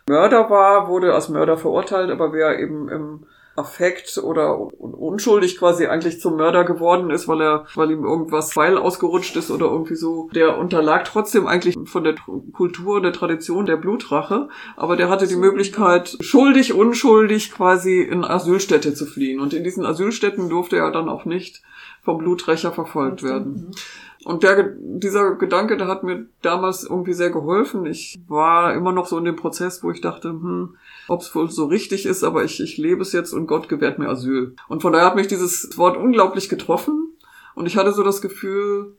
[0.08, 6.22] Mörder war, wurde als Mörder verurteilt, aber wer eben im Affekt oder unschuldig quasi eigentlich
[6.22, 10.30] zum Mörder geworden ist, weil er, weil ihm irgendwas Pfeil ausgerutscht ist oder irgendwie so,
[10.36, 12.14] der unterlag trotzdem eigentlich von der
[12.54, 18.94] Kultur, der Tradition der Blutrache, aber der hatte die Möglichkeit, schuldig, unschuldig quasi in Asylstätte
[18.94, 19.40] zu fliehen.
[19.40, 21.64] Und in diesen Asylstätten durfte er dann auch nicht
[22.02, 23.68] vom Blutrecher verfolgt werden.
[23.68, 23.72] Mhm.
[24.24, 27.88] Und der, dieser Gedanke, der hat mir damals irgendwie sehr geholfen.
[27.88, 30.76] Ich war immer noch so in dem Prozess, wo ich dachte, hm,
[31.08, 33.98] ob es wohl so richtig ist, aber ich, ich lebe es jetzt und Gott gewährt
[33.98, 34.56] mir Asyl.
[34.68, 37.14] Und von daher hat mich dieses Wort unglaublich getroffen.
[37.56, 38.96] Und ich hatte so das Gefühl,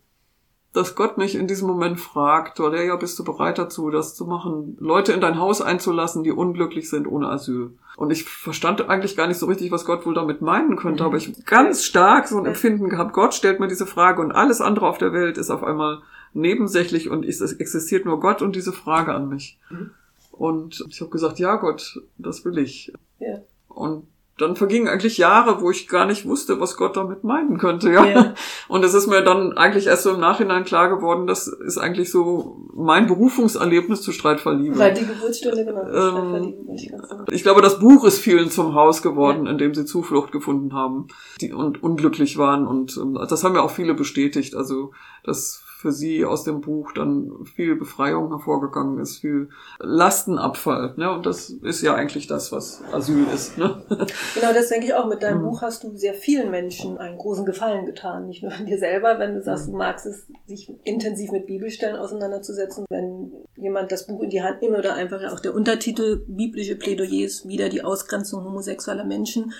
[0.72, 4.24] dass Gott mich in diesem Moment fragt, oder ja, bist du bereit dazu, das zu
[4.24, 7.72] machen, Leute in dein Haus einzulassen, die unglücklich sind ohne Asyl.
[7.96, 11.08] Und ich verstand eigentlich gar nicht so richtig, was Gott wohl damit meinen könnte, mhm.
[11.08, 14.62] aber ich ganz stark so ein Empfinden gehabt, Gott stellt mir diese Frage und alles
[14.62, 16.00] andere auf der Welt ist auf einmal
[16.32, 19.58] nebensächlich und es existiert nur Gott und diese Frage an mich.
[19.68, 19.90] Mhm.
[20.30, 22.92] Und ich habe gesagt, ja Gott, das will ich.
[23.18, 23.40] Ja.
[23.68, 24.06] Und
[24.38, 28.04] dann vergingen eigentlich Jahre, wo ich gar nicht wusste, was Gott damit meinen könnte, ja.
[28.04, 28.34] ja.
[28.66, 32.10] Und es ist mir dann eigentlich erst so im Nachhinein klar geworden, das ist eigentlich
[32.10, 34.78] so mein Berufungserlebnis zu Streitverlieben.
[34.78, 36.38] Weil die Geburtsstunde genau.
[36.38, 36.90] Ähm, ich,
[37.30, 39.52] ich glaube, das Buch ist vielen zum Haus geworden, ja.
[39.52, 41.08] in dem sie Zuflucht gefunden haben,
[41.40, 44.54] die und unglücklich waren und ähm, das haben ja auch viele bestätigt.
[44.54, 44.92] Also
[45.24, 49.48] das für sie aus dem Buch dann viel Befreiung hervorgegangen ist, viel
[49.80, 50.94] Lastenabfall.
[50.96, 51.12] Ne?
[51.12, 53.58] Und das ist ja eigentlich das, was Asyl ist.
[53.58, 53.82] Ne?
[54.34, 55.06] Genau, das denke ich auch.
[55.06, 55.46] Mit deinem mhm.
[55.46, 58.26] Buch hast du sehr vielen Menschen einen großen Gefallen getan.
[58.26, 62.84] Nicht nur dir selber, wenn du sagst, du magst es, sich intensiv mit Bibelstellen auseinanderzusetzen.
[62.88, 67.46] Wenn jemand das Buch in die Hand nimmt oder einfach auch der Untertitel Biblische Plädoyers,
[67.48, 69.52] wieder die Ausgrenzung homosexueller Menschen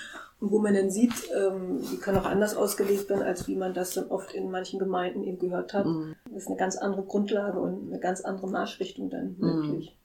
[0.49, 3.93] wo man dann sieht, ähm, die können auch anders ausgelegt werden, als wie man das
[3.93, 5.85] dann oft in manchen Gemeinden eben gehört hat.
[5.85, 6.15] Mhm.
[6.25, 9.47] Das ist eine ganz andere Grundlage und eine ganz andere Marschrichtung dann mhm.
[9.47, 9.97] möglich.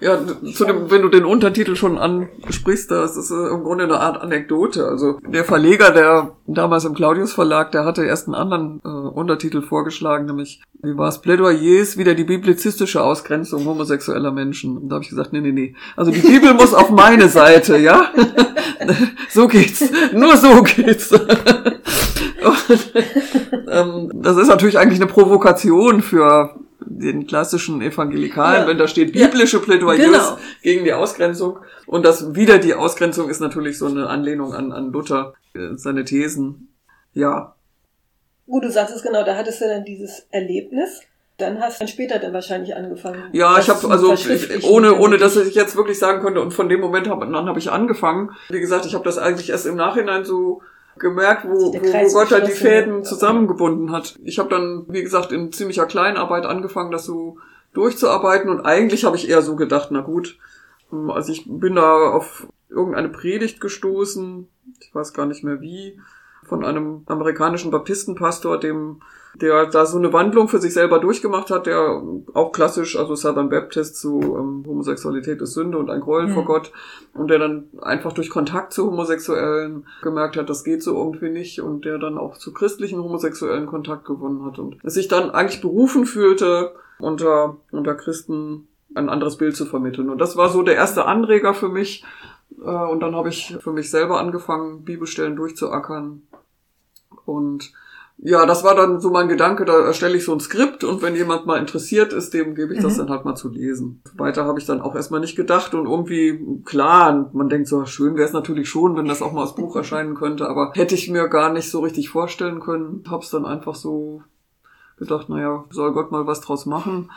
[0.00, 0.16] Ja,
[0.54, 4.86] zu dem, wenn du den Untertitel schon ansprichst, das ist im Grunde eine Art Anekdote.
[4.86, 9.60] Also der Verleger, der damals im Claudius Verlag, der hatte erst einen anderen äh, Untertitel
[9.60, 14.76] vorgeschlagen, nämlich, wie war es, Plädoyers, wieder die biblizistische Ausgrenzung homosexueller Menschen.
[14.76, 15.74] Und da habe ich gesagt, nee, nee, nee.
[15.96, 18.12] Also die Bibel muss auf meine Seite, ja?
[19.30, 19.82] so geht's.
[20.12, 21.10] Nur so geht's.
[22.38, 22.92] Und,
[23.68, 26.54] ähm, das ist natürlich eigentlich eine Provokation für
[26.90, 28.66] den klassischen Evangelikalen, ja.
[28.66, 30.38] wenn da steht biblische Plädoyers genau.
[30.62, 31.58] gegen die Ausgrenzung.
[31.86, 36.04] Und das wieder die Ausgrenzung ist natürlich so eine Anlehnung an, an Luther, äh, seine
[36.04, 36.68] Thesen.
[37.12, 37.54] Ja.
[38.46, 41.00] Gut, du sagst es genau, da hattest du dann dieses Erlebnis.
[41.36, 43.22] Dann hast du dann später dann wahrscheinlich angefangen.
[43.32, 44.12] Ja, ich habe also
[44.62, 47.58] ohne ohne dass ich jetzt wirklich sagen konnte und von dem Moment hab, dann habe
[47.60, 48.30] ich angefangen.
[48.48, 50.62] Wie gesagt, ich habe das eigentlich erst im Nachhinein so
[50.98, 54.16] gemerkt, wo, wo, wo Gott halt die Fäden zusammengebunden hat.
[54.22, 57.38] Ich habe dann, wie gesagt, in ziemlicher Kleinarbeit angefangen, das so
[57.72, 60.38] durchzuarbeiten und eigentlich habe ich eher so gedacht, na gut,
[60.90, 64.48] hm, also ich bin da auf irgendeine Predigt gestoßen,
[64.80, 66.00] ich weiß gar nicht mehr wie,
[66.44, 69.02] von einem amerikanischen Baptistenpastor, dem
[69.40, 72.02] der da so eine Wandlung für sich selber durchgemacht hat, der
[72.34, 76.34] auch klassisch, also Southern Baptist zu ähm, Homosexualität ist Sünde und ein Gräuel mhm.
[76.34, 76.72] vor Gott
[77.14, 81.60] und der dann einfach durch Kontakt zu Homosexuellen gemerkt hat, das geht so irgendwie nicht
[81.60, 86.06] und der dann auch zu christlichen Homosexuellen Kontakt gewonnen hat und sich dann eigentlich berufen
[86.06, 90.10] fühlte, unter, unter Christen ein anderes Bild zu vermitteln.
[90.10, 92.04] Und das war so der erste Anreger für mich.
[92.60, 96.22] Äh, und dann habe ich für mich selber angefangen, Bibelstellen durchzuackern
[97.24, 97.72] und
[98.20, 101.14] ja, das war dann so mein Gedanke, da erstelle ich so ein Skript und wenn
[101.14, 102.98] jemand mal interessiert ist, dem gebe ich das mhm.
[102.98, 104.02] dann halt mal zu lesen.
[104.16, 108.16] Weiter habe ich dann auch erstmal nicht gedacht und irgendwie, klar, man denkt so, schön
[108.16, 111.08] wäre es natürlich schon, wenn das auch mal als Buch erscheinen könnte, aber hätte ich
[111.08, 113.04] mir gar nicht so richtig vorstellen können.
[113.08, 114.22] Hab's dann einfach so
[114.96, 117.10] gedacht, naja, soll Gott mal was draus machen.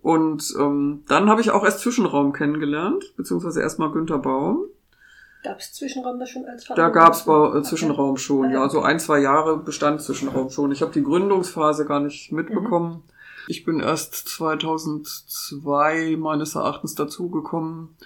[0.00, 4.64] Und ähm, dann habe ich auch erst Zwischenraum kennengelernt, beziehungsweise erstmal Günter Baum.
[5.42, 8.68] Gab es Zwischenraum da schon als Da gab es äh, Zwischenraum schon, ah, ja.
[8.68, 10.70] So ein, zwei Jahre bestand Zwischenraum schon.
[10.70, 12.92] Ich habe die Gründungsphase gar nicht mitbekommen.
[12.92, 13.02] Mhm.
[13.48, 17.96] Ich bin erst 2002 meines Erachtens dazugekommen.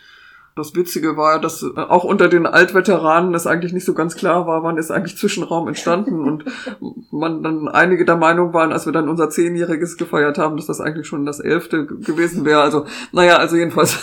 [0.54, 4.46] Das Witzige war, dass äh, auch unter den Altveteranen es eigentlich nicht so ganz klar
[4.46, 6.46] war, wann ist eigentlich Zwischenraum entstanden und
[7.10, 10.80] man dann einige der Meinung waren, als wir dann unser Zehnjähriges gefeiert haben, dass das
[10.80, 12.62] eigentlich schon das Elfte gewesen wäre.
[12.62, 13.98] Also, naja, also jedenfalls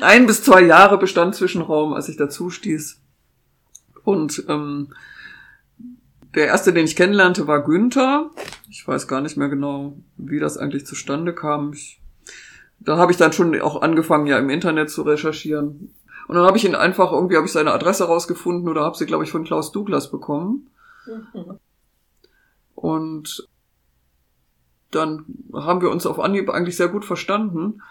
[0.00, 3.00] ein bis zwei Jahre bestand Zwischenraum, als ich dazu stieß.
[4.04, 4.92] Und ähm,
[6.34, 8.30] der erste, den ich kennenlernte, war Günther.
[8.68, 11.72] Ich weiß gar nicht mehr genau, wie das eigentlich zustande kam.
[11.72, 12.00] Ich,
[12.80, 15.94] da habe ich dann schon auch angefangen, ja im Internet zu recherchieren.
[16.26, 19.06] Und dann habe ich ihn einfach, irgendwie habe ich seine Adresse rausgefunden oder habe sie,
[19.06, 20.70] glaube ich, von Klaus Douglas bekommen.
[21.06, 21.58] Mhm.
[22.74, 23.48] Und
[24.90, 27.82] dann haben wir uns auf Anhieb eigentlich sehr gut verstanden.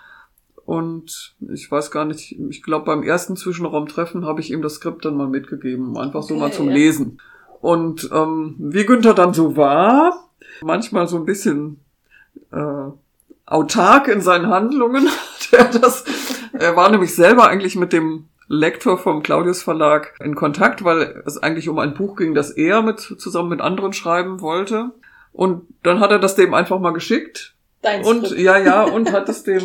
[0.65, 5.03] Und ich weiß gar nicht, ich glaube beim ersten Zwischenraumtreffen habe ich ihm das Skript
[5.03, 6.73] dann mal mitgegeben, einfach okay, so mal zum ja.
[6.73, 7.19] Lesen.
[7.59, 10.29] Und ähm, wie Günther dann so war,
[10.61, 11.79] manchmal so ein bisschen
[12.51, 12.91] äh,
[13.45, 15.07] autark in seinen Handlungen.
[15.51, 16.05] Der das,
[16.53, 21.37] er war nämlich selber eigentlich mit dem Lektor vom Claudius Verlag in Kontakt, weil es
[21.37, 24.91] eigentlich um ein Buch ging, das er mit zusammen mit anderen schreiben wollte.
[25.31, 27.53] Und dann hat er das dem einfach mal geschickt.
[27.81, 28.41] Dein und Skript.
[28.41, 29.61] ja, ja, und hat es dem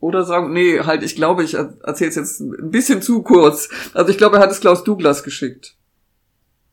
[0.00, 3.68] oder sagen, nee, halt, ich glaube, ich erzähle es jetzt ein bisschen zu kurz.
[3.94, 5.76] Also ich glaube, er hat es Klaus Douglas geschickt.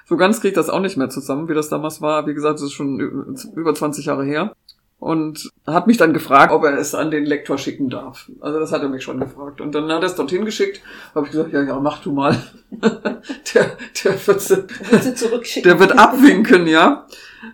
[0.05, 2.25] So ganz kriegt das auch nicht mehr zusammen, wie das damals war.
[2.27, 2.99] Wie gesagt, das ist schon
[3.55, 4.55] über 20 Jahre her.
[4.99, 8.31] Und hat mich dann gefragt, ob er es an den Lektor schicken darf.
[8.39, 9.61] Also das hat er mich schon gefragt.
[9.61, 10.81] Und dann hat er es dorthin geschickt.
[11.13, 12.41] Habe ich gesagt, ja, ja, mach du mal.
[12.81, 17.05] der, der, wird, der wird abwinken, ja.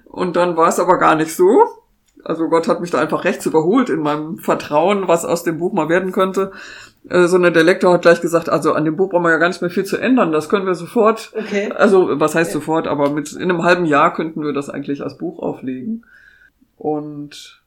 [0.06, 1.83] Und dann war es aber gar nicht so.
[2.24, 5.74] Also Gott hat mich da einfach rechts überholt in meinem Vertrauen, was aus dem Buch
[5.74, 6.52] mal werden könnte.
[7.10, 9.50] Äh, sondern der Lektor hat gleich gesagt, also an dem Buch brauchen wir ja gar
[9.50, 11.34] nicht mehr viel zu ändern, das können wir sofort.
[11.38, 11.70] Okay.
[11.72, 12.60] Also was heißt okay.
[12.60, 16.06] sofort, aber mit in einem halben Jahr könnten wir das eigentlich als Buch auflegen.
[16.78, 17.62] Und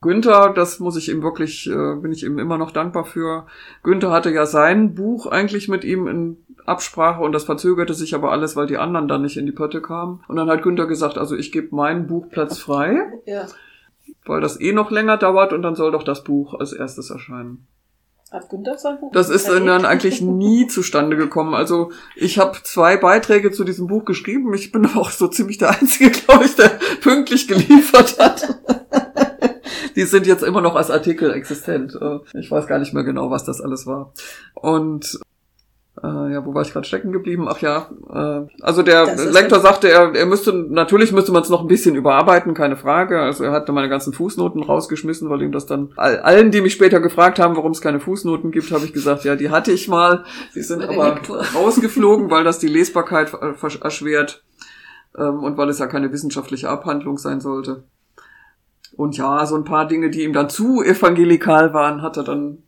[0.00, 3.46] Günther, das muss ich ihm wirklich, äh, bin ich ihm immer noch dankbar für.
[3.84, 8.32] Günther hatte ja sein Buch eigentlich mit ihm in Absprache und das verzögerte sich aber
[8.32, 10.24] alles, weil die anderen dann nicht in die Pötte kamen.
[10.26, 13.12] Und dann hat Günther gesagt, also ich gebe meinen Buchplatz frei.
[13.26, 13.46] Ja
[14.24, 17.66] weil das eh noch länger dauert und dann soll doch das Buch als erstes erscheinen.
[18.30, 19.12] Hat Günther sein Buch?
[19.12, 21.54] Das ist dann eigentlich nie zustande gekommen.
[21.54, 24.54] Also ich habe zwei Beiträge zu diesem Buch geschrieben.
[24.54, 26.70] Ich bin auch so ziemlich der Einzige, glaube ich, der
[27.02, 28.58] pünktlich geliefert hat.
[29.96, 31.98] Die sind jetzt immer noch als Artikel existent.
[32.32, 34.14] Ich weiß gar nicht mehr genau, was das alles war.
[34.54, 35.20] Und
[36.00, 37.46] äh, ja, wo war ich gerade stecken geblieben?
[37.48, 41.60] Ach ja, äh, also der Lektor sagte, er, er müsste, natürlich müsste man es noch
[41.60, 43.20] ein bisschen überarbeiten, keine Frage.
[43.20, 46.72] Also er hatte meine ganzen Fußnoten rausgeschmissen, weil ihm das dann, all, allen, die mich
[46.72, 49.86] später gefragt haben, warum es keine Fußnoten gibt, habe ich gesagt, ja, die hatte ich
[49.86, 50.24] mal.
[50.54, 51.18] Die sind aber
[51.54, 53.34] rausgeflogen, weil das die Lesbarkeit
[53.82, 54.42] erschwert
[55.18, 57.84] ähm, und weil es ja keine wissenschaftliche Abhandlung sein sollte.
[58.96, 62.62] Und ja, so ein paar Dinge, die ihm dann zu evangelikal waren, hat er dann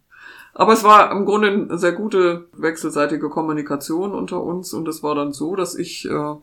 [0.54, 5.16] aber es war im Grunde eine sehr gute wechselseitige Kommunikation unter uns und es war
[5.16, 6.34] dann so, dass ich äh,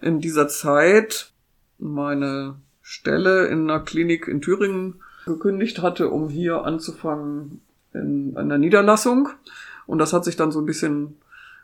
[0.00, 1.32] in dieser Zeit
[1.78, 7.60] meine Stelle in einer Klinik in Thüringen gekündigt hatte, um hier anzufangen
[7.92, 9.28] in einer Niederlassung.
[9.86, 11.16] Und das hat sich dann so ein bisschen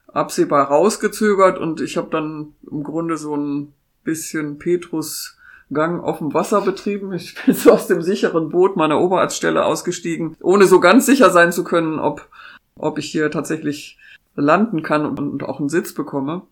[0.09, 5.39] absehbar rausgezögert und ich habe dann im Grunde so ein bisschen Petrus
[5.73, 7.13] Gang auf dem Wasser betrieben.
[7.13, 11.53] Ich bin so aus dem sicheren Boot meiner Oberarztstelle ausgestiegen, ohne so ganz sicher sein
[11.53, 12.29] zu können, ob,
[12.77, 13.99] ob ich hier tatsächlich
[14.35, 16.43] landen kann und, und auch einen Sitz bekomme.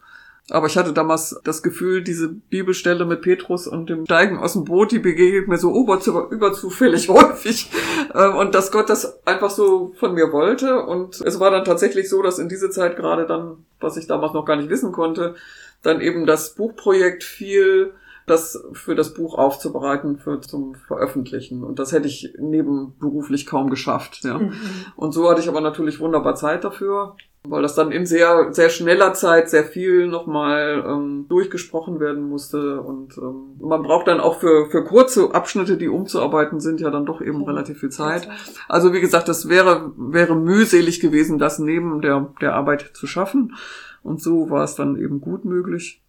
[0.50, 4.64] Aber ich hatte damals das Gefühl, diese Bibelstelle mit Petrus und dem Steigen aus dem
[4.64, 7.70] Boot, die begegnet mir so überzufällig häufig.
[8.14, 10.82] Ähm, und dass Gott das einfach so von mir wollte.
[10.82, 14.32] Und es war dann tatsächlich so, dass in diese Zeit gerade dann, was ich damals
[14.32, 15.36] noch gar nicht wissen konnte,
[15.82, 17.92] dann eben das Buchprojekt fiel,
[18.30, 21.64] das für das Buch aufzubereiten, für zum Veröffentlichen.
[21.64, 24.24] Und das hätte ich nebenberuflich kaum geschafft.
[24.24, 24.38] Ja.
[24.38, 24.52] Mhm.
[24.96, 28.68] Und so hatte ich aber natürlich wunderbar Zeit dafür weil das dann in sehr, sehr
[28.68, 32.80] schneller Zeit sehr viel nochmal ähm, durchgesprochen werden musste.
[32.82, 37.06] Und ähm, man braucht dann auch für, für kurze Abschnitte, die umzuarbeiten sind, ja dann
[37.06, 38.28] doch eben relativ viel Zeit.
[38.68, 43.56] Also wie gesagt, das wäre, wäre mühselig gewesen, das neben der, der Arbeit zu schaffen.
[44.02, 46.02] Und so war es dann eben gut möglich.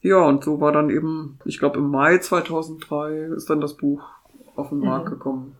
[0.00, 4.02] Ja, und so war dann eben, ich glaube im Mai 2003 ist dann das Buch
[4.54, 5.10] auf den Markt mhm.
[5.10, 5.56] gekommen.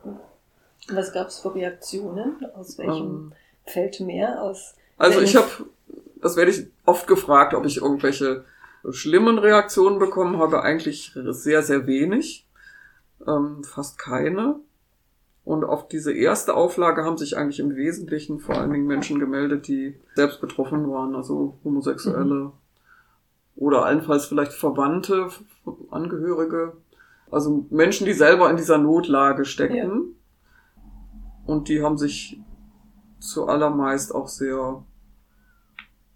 [0.90, 2.36] Was gab es für Reaktionen?
[2.54, 3.32] Aus welchem ähm,
[3.66, 4.40] Feld mehr?
[4.42, 5.48] Aus also ich habe,
[6.16, 8.44] das werde ich oft gefragt, ob ich irgendwelche
[8.90, 10.62] schlimmen Reaktionen bekommen habe.
[10.62, 12.46] Eigentlich sehr, sehr wenig.
[13.26, 14.60] Ähm, fast keine.
[15.44, 19.66] Und auf diese erste Auflage haben sich eigentlich im Wesentlichen vor allen Dingen Menschen gemeldet,
[19.66, 22.52] die selbst betroffen waren, also Homosexuelle mhm.
[23.58, 25.28] Oder allenfalls vielleicht Verwandte,
[25.90, 26.76] Angehörige.
[27.30, 30.14] Also Menschen, die selber in dieser Notlage steckten.
[30.76, 30.82] Ja.
[31.46, 32.40] Und die haben sich
[33.18, 34.84] zuallermeist auch sehr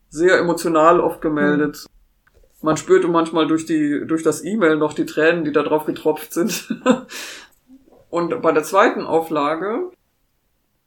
[0.09, 1.87] sehr emotional oft gemeldet.
[1.87, 2.67] Mhm.
[2.67, 6.33] Man spürte manchmal durch die, durch das E-Mail noch die Tränen, die da drauf getropft
[6.33, 6.69] sind.
[8.11, 9.91] Und bei der zweiten Auflage,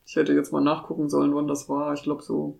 [0.05, 2.59] ich hätte jetzt mal nachgucken sollen, wann das war, ich glaube so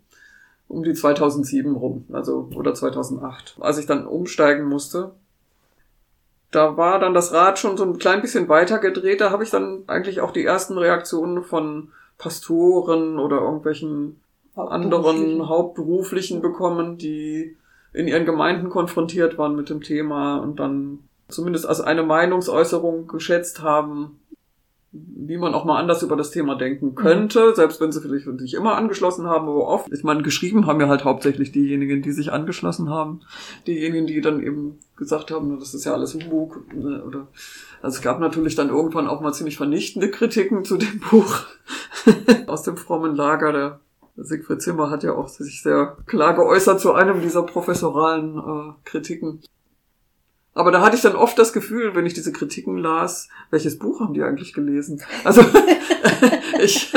[0.68, 5.12] um die 2007 rum, also oder 2008, als ich dann umsteigen musste.
[6.52, 9.50] Da war dann das Rad schon so ein klein bisschen weiter gedreht, da habe ich
[9.50, 14.22] dann eigentlich auch die ersten Reaktionen von Pastoren oder irgendwelchen
[14.56, 17.58] anderen Hauptberuflichen bekommen, die
[17.94, 23.62] in ihren Gemeinden konfrontiert waren mit dem Thema und dann zumindest als eine Meinungsäußerung geschätzt
[23.62, 24.20] haben,
[25.16, 27.56] wie man auch mal anders über das Thema denken könnte, mhm.
[27.56, 30.88] selbst wenn sie vielleicht sich immer angeschlossen haben, aber oft, ich meine, geschrieben haben ja
[30.88, 33.22] halt hauptsächlich diejenigen, die sich angeschlossen haben,
[33.68, 37.28] diejenigen, die dann eben gesagt haben, das ist ja alles Humbug, ne, oder,
[37.82, 41.46] also es gab natürlich dann irgendwann auch mal ziemlich vernichtende Kritiken zu dem Buch
[42.48, 43.80] aus dem frommen Lager der
[44.18, 49.42] Siegfried Zimmer hat ja auch sich sehr klar geäußert zu einem dieser professoralen äh, Kritiken.
[50.56, 54.00] Aber da hatte ich dann oft das Gefühl, wenn ich diese Kritiken las, welches Buch
[54.00, 55.04] haben die eigentlich gelesen?
[55.26, 55.44] Also
[56.64, 56.94] ich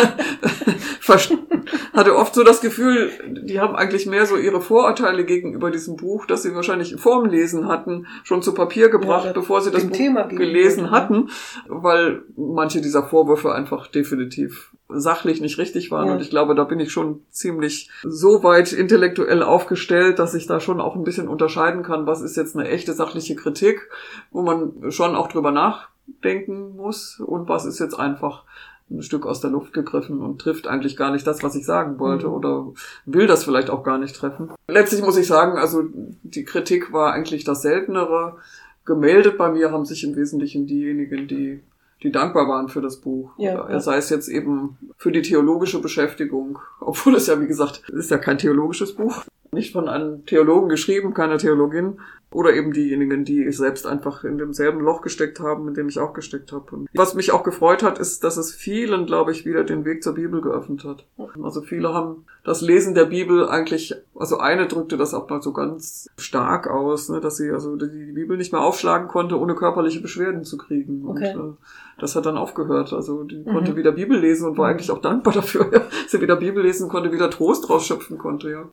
[1.93, 6.27] hatte oft so das Gefühl, die haben eigentlich mehr so ihre Vorurteile gegenüber diesem Buch,
[6.27, 9.97] das sie wahrscheinlich vorm Lesen hatten, schon zu Papier gebracht, ja, bevor sie das Buch
[9.97, 11.31] Thema gelesen hatten,
[11.67, 16.09] weil manche dieser Vorwürfe einfach definitiv sachlich nicht richtig waren.
[16.09, 16.15] Ja.
[16.15, 20.61] Und ich glaube, da bin ich schon ziemlich so weit intellektuell aufgestellt, dass ich da
[20.61, 23.91] schon auch ein bisschen unterscheiden kann, was ist jetzt eine echte sachliche Kritik,
[24.31, 28.45] wo man schon auch drüber nachdenken muss und was ist jetzt einfach
[28.91, 31.99] ein Stück aus der Luft gegriffen und trifft eigentlich gar nicht das, was ich sagen
[31.99, 32.33] wollte mhm.
[32.33, 32.67] oder
[33.07, 34.51] will das vielleicht auch gar nicht treffen.
[34.69, 35.85] Letztlich muss ich sagen, also
[36.23, 38.37] die Kritik war eigentlich das Seltenere.
[38.85, 41.61] Gemeldet bei mir haben sich im Wesentlichen diejenigen, die
[42.03, 43.33] die dankbar waren für das Buch.
[43.39, 43.81] Ja, ja.
[43.81, 48.19] Sei es jetzt eben für die theologische Beschäftigung, obwohl es ja, wie gesagt, ist ja
[48.19, 51.99] kein theologisches Buch, nicht von einem Theologen geschrieben, keiner Theologin,
[52.31, 56.13] oder eben diejenigen, die selbst einfach in demselben Loch gesteckt haben, in dem ich auch
[56.13, 56.77] gesteckt habe.
[56.77, 60.03] Und was mich auch gefreut hat, ist, dass es vielen, glaube ich, wieder den Weg
[60.03, 61.07] zur Bibel geöffnet hat.
[61.43, 65.55] Also viele haben das Lesen der Bibel eigentlich, also eine drückte das auch mal so
[65.55, 70.03] ganz stark aus, ne, dass sie also die Bibel nicht mehr aufschlagen konnte, ohne körperliche
[70.03, 71.07] Beschwerden zu kriegen.
[71.07, 71.35] Okay.
[71.35, 71.57] Und, äh,
[71.99, 72.93] das hat dann aufgehört.
[72.93, 73.47] Also die mhm.
[73.47, 74.73] konnte wieder Bibel lesen und war mhm.
[74.73, 75.81] eigentlich auch dankbar dafür, ja.
[76.07, 78.69] sie wieder Bibel lesen konnte, wieder Trost rausschöpfen konnte, ja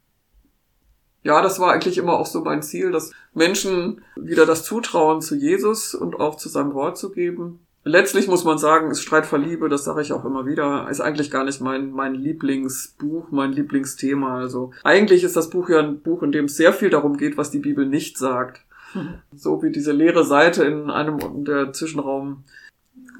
[1.25, 5.35] ja, das war eigentlich immer auch so mein Ziel, dass Menschen wieder das Zutrauen zu
[5.35, 7.65] Jesus und auch zu seinem Wort zu geben.
[7.83, 11.01] Letztlich muss man sagen, ist Streit vor Liebe, das sage ich auch immer wieder, ist
[11.01, 14.37] eigentlich gar nicht mein, mein Lieblingsbuch, mein Lieblingsthema.
[14.37, 17.37] Also eigentlich ist das Buch ja ein Buch, in dem es sehr viel darum geht,
[17.37, 18.61] was die Bibel nicht sagt.
[18.93, 19.15] Hm.
[19.35, 22.43] So wie diese leere Seite in einem der Zwischenraum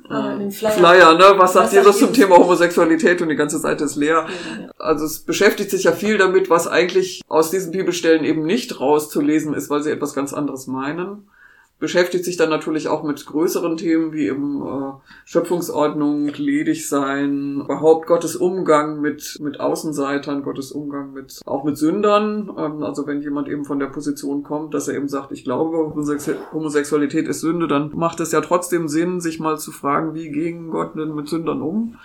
[0.08, 0.72] Flyer.
[0.72, 1.24] Flyer, ne?
[1.38, 4.28] Was, Was sagt Jesus zum Thema Homosexualität und die ganze Seite ist leer.
[4.28, 8.80] Ja, Also es beschäftigt sich ja viel damit, was eigentlich aus diesen Bibelstellen eben nicht
[8.80, 11.28] rauszulesen ist, weil sie etwas ganz anderes meinen
[11.80, 14.94] beschäftigt sich dann natürlich auch mit größeren Themen wie eben äh,
[15.26, 22.50] Schöpfungsordnung, ledig sein, überhaupt Gottes Umgang mit mit Außenseitern, Gottes Umgang mit auch mit Sündern.
[22.58, 25.94] Ähm, also wenn jemand eben von der Position kommt, dass er eben sagt, ich glaube,
[26.54, 30.72] Homosexualität ist Sünde, dann macht es ja trotzdem Sinn, sich mal zu fragen, wie gehen
[30.72, 31.98] Gott denn mit Sündern um?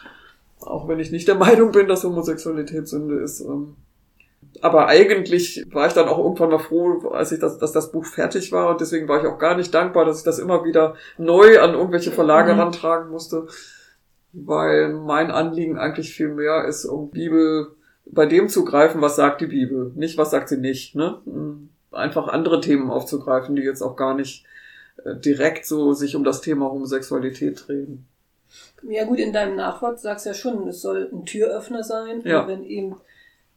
[0.61, 3.41] Auch wenn ich nicht der Meinung bin, dass Homosexualität Sünde ist.
[3.41, 3.77] Ähm,
[4.61, 8.05] aber eigentlich war ich dann auch irgendwann mal froh, als ich das, dass das Buch
[8.05, 10.95] fertig war und deswegen war ich auch gar nicht dankbar, dass ich das immer wieder
[11.19, 12.61] neu an irgendwelche Verlage mhm.
[12.61, 13.47] rantragen musste,
[14.33, 17.69] weil mein Anliegen eigentlich viel mehr ist, um Bibel
[18.07, 20.97] bei dem zu greifen, was sagt die Bibel, nicht was sagt sie nicht.
[20.97, 21.21] Ne?
[21.93, 24.45] einfach andere Themen aufzugreifen, die jetzt auch gar nicht
[25.05, 28.07] äh, direkt so sich um das Thema Homosexualität drehen.
[28.83, 32.47] Ja gut, in deinem Nachwort sagst du ja schon, es soll ein Türöffner sein, Ja.
[32.49, 32.97] wenn eben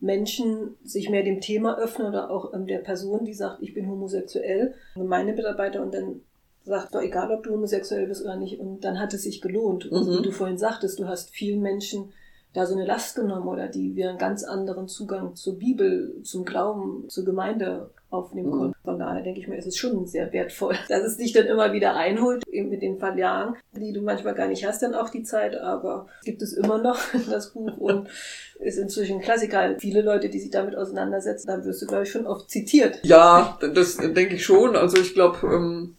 [0.04, 3.90] Menschen sich mehr dem Thema öffnen oder auch ähm, der Person, die sagt, ich bin
[3.90, 6.22] homosexuell, Gemeindemitarbeiter und dann
[6.66, 9.86] sagt, doch egal, ob du homosexuell bist oder nicht, und dann hat es sich gelohnt.
[9.86, 10.18] Und Mhm.
[10.20, 12.14] wie du vorhin sagtest, du hast vielen Menschen
[12.54, 16.46] da so eine Last genommen oder die wir einen ganz anderen Zugang zur Bibel, zum
[16.46, 18.58] Glauben, zur Gemeinde aufnehmen Mhm.
[18.58, 18.76] konnten.
[18.84, 21.74] Von daher denke ich mir, ist es schon sehr wertvoll, dass es dich dann immer
[21.74, 25.24] wieder einholt, eben mit den Verlagen, die du manchmal gar nicht hast, dann auch die
[25.24, 27.00] Zeit, aber gibt es immer noch
[27.30, 28.08] das Buch und
[28.60, 29.76] ist inzwischen ein Klassiker.
[29.80, 33.00] Viele Leute, die sich damit auseinandersetzen, dann wirst du, glaube ich, schon oft zitiert.
[33.04, 34.76] Ja, das denke ich schon.
[34.76, 35.96] Also ich glaube, ähm,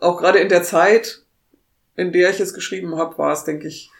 [0.00, 1.22] auch gerade in der Zeit,
[1.96, 3.90] in der ich es geschrieben habe, war es, denke ich,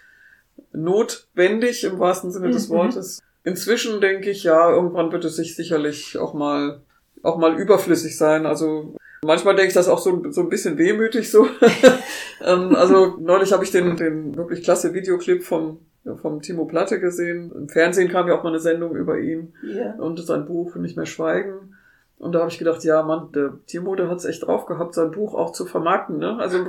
[0.72, 2.74] notwendig im wahrsten Sinne des Mhm.
[2.74, 3.22] Wortes.
[3.44, 6.80] Inzwischen denke ich, ja, irgendwann wird es sich sicherlich auch mal,
[7.26, 8.46] auch mal überflüssig sein.
[8.46, 11.46] Also manchmal denke ich das auch so, so ein bisschen wehmütig so.
[12.44, 15.78] ähm, also neulich habe ich den, den wirklich klasse Videoclip vom,
[16.22, 17.52] vom Timo Platte gesehen.
[17.54, 19.94] Im Fernsehen kam ja auch mal eine Sendung über ihn Ja.
[19.94, 21.74] und sein Buch Nicht mehr schweigen.
[22.18, 25.10] Und da habe ich gedacht, ja, Mann, der Timo, der hat's echt drauf gehabt, sein
[25.10, 26.38] Buch auch zu vermarkten, ne?
[26.38, 26.64] Also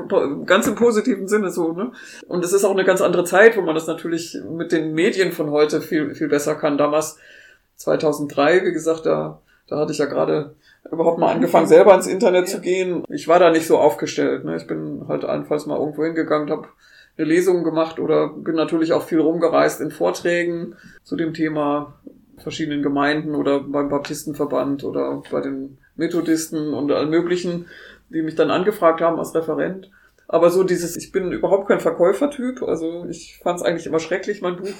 [0.46, 1.94] ganz im positiven Sinne so, ne?
[2.28, 5.32] Und es ist auch eine ganz andere Zeit, wo man das natürlich mit den Medien
[5.32, 6.78] von heute viel, viel besser kann.
[6.78, 7.18] Damals,
[7.78, 10.56] 2003, wie gesagt, da, da hatte ich ja gerade
[10.92, 13.04] überhaupt mal angefangen, selber ins Internet zu gehen.
[13.10, 14.56] Ich war da nicht so aufgestellt, ne?
[14.56, 16.70] Ich bin halt allenfalls mal irgendwo hingegangen, habe
[17.18, 21.96] eine Lesung gemacht oder bin natürlich auch viel rumgereist in Vorträgen zu dem Thema
[22.38, 27.66] verschiedenen Gemeinden oder beim Baptistenverband oder bei den Methodisten und allen möglichen,
[28.10, 29.90] die mich dann angefragt haben als Referent.
[30.28, 34.42] Aber so dieses, ich bin überhaupt kein Verkäufertyp, also ich fand es eigentlich immer schrecklich,
[34.42, 34.74] mein Buch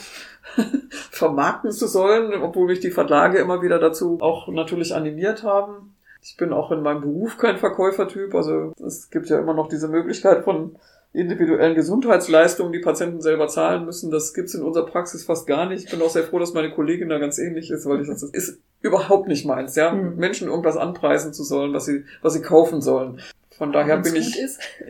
[1.12, 5.96] vermarkten zu sollen, obwohl mich die Verlage immer wieder dazu auch natürlich animiert haben.
[6.22, 9.88] Ich bin auch in meinem Beruf kein Verkäufertyp, also es gibt ja immer noch diese
[9.88, 10.76] Möglichkeit von
[11.14, 14.12] individuellen Gesundheitsleistungen, die Patienten selber zahlen müssen.
[14.12, 15.86] Das gibt's in unserer Praxis fast gar nicht.
[15.86, 18.22] Ich bin auch sehr froh, dass meine Kollegin da ganz ähnlich ist, weil ich das,
[18.22, 20.18] das ist überhaupt nicht meins, ja, Hm.
[20.18, 23.22] Menschen irgendwas anpreisen zu sollen, was sie, was sie kaufen sollen.
[23.58, 24.38] Von daher Wenn's bin ich,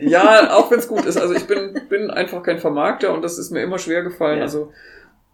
[0.00, 1.16] ja, auch wenn es gut ist.
[1.16, 4.38] Also ich bin, bin einfach kein Vermarkter und das ist mir immer schwer gefallen.
[4.38, 4.44] Ja.
[4.44, 4.72] Also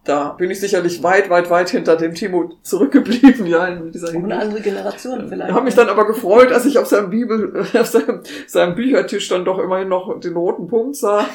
[0.05, 4.13] da bin ich sicherlich weit, weit, weit hinter dem Timo zurückgeblieben, ja, in dieser Auch
[4.13, 4.43] eine Hinsicht.
[4.43, 5.49] andere Generation vielleicht.
[5.49, 9.29] Ich habe mich dann aber gefreut, als ich auf seinem Bibel, auf seinem, seinem Büchertisch
[9.29, 11.27] dann doch immerhin noch den roten Punkt sah,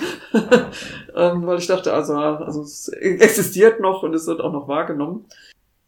[1.16, 5.26] ähm, weil ich dachte, also, also es existiert noch und es wird auch noch wahrgenommen.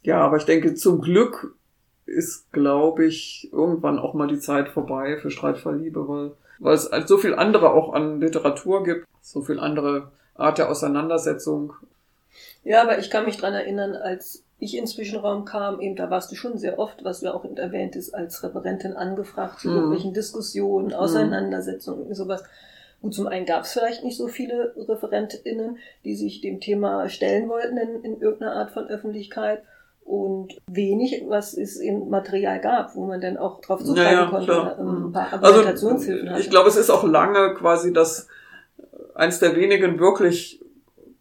[0.02, 1.56] Ja, aber ich denke, zum Glück
[2.12, 6.92] ist, glaube ich, irgendwann auch mal die Zeit vorbei für Streitfall Liebe, weil, weil es
[6.92, 11.74] halt so viel andere auch an Literatur gibt, so viel andere Art der Auseinandersetzung.
[12.64, 16.32] Ja, aber ich kann mich dran erinnern, als ich in Zwischenraum kam, eben da warst
[16.32, 19.76] du schon sehr oft, was du auch erwähnt ist, als Referentin angefragt zu Mhm.
[19.76, 22.44] irgendwelchen Diskussionen, Auseinandersetzungen, irgendwie sowas.
[23.02, 27.50] Gut, zum einen gab es vielleicht nicht so viele ReferentInnen, die sich dem Thema stellen
[27.50, 29.64] wollten in, in irgendeiner Art von Öffentlichkeit
[30.06, 34.30] und wenig, was es im Material gab, wo man dann auch drauf zugreifen Ja, ja,
[34.30, 34.80] konnte, klar.
[34.80, 36.42] ähm, ein paar Also Argumentationshilfen hatte.
[36.42, 38.28] ich glaube, es ist auch lange quasi das
[39.16, 40.62] eins der wenigen wirklich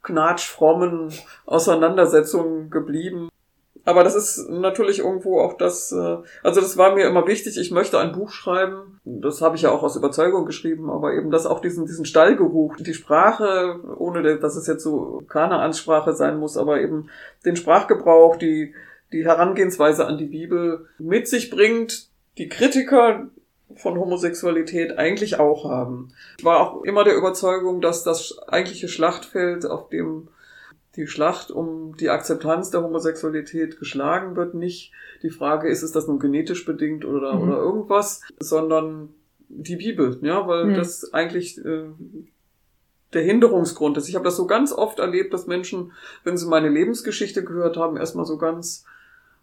[0.03, 1.13] knatschfrommen
[1.47, 3.29] Auseinandersetzungen geblieben.
[3.91, 7.73] Aber das ist natürlich irgendwo auch das, äh, also das war mir immer wichtig, ich
[7.73, 9.01] möchte ein Buch schreiben.
[9.05, 12.77] Das habe ich ja auch aus Überzeugung geschrieben, aber eben das auch diesen, diesen Stallgeruch,
[12.77, 17.11] die Sprache, ohne dass es jetzt so Kanaansprache sein muss, aber eben
[17.45, 18.75] den Sprachgebrauch, die,
[19.13, 23.27] die Herangehensweise an die Bibel mit sich bringt, die Kritiker
[23.75, 26.13] von Homosexualität eigentlich auch haben.
[26.39, 30.29] Ich war auch immer der Überzeugung, dass das eigentliche Schlachtfeld, auf dem
[30.97, 36.07] die Schlacht um die Akzeptanz der Homosexualität geschlagen wird, nicht die Frage ist, ist das
[36.09, 37.43] nun genetisch bedingt oder, Mhm.
[37.43, 39.11] oder irgendwas, sondern
[39.49, 40.75] die Bibel, ja, weil Mhm.
[40.75, 41.85] das eigentlich äh,
[43.13, 44.09] der Hinderungsgrund ist.
[44.09, 45.93] Ich habe das so ganz oft erlebt, dass Menschen,
[46.25, 48.85] wenn sie meine Lebensgeschichte gehört haben, erstmal so ganz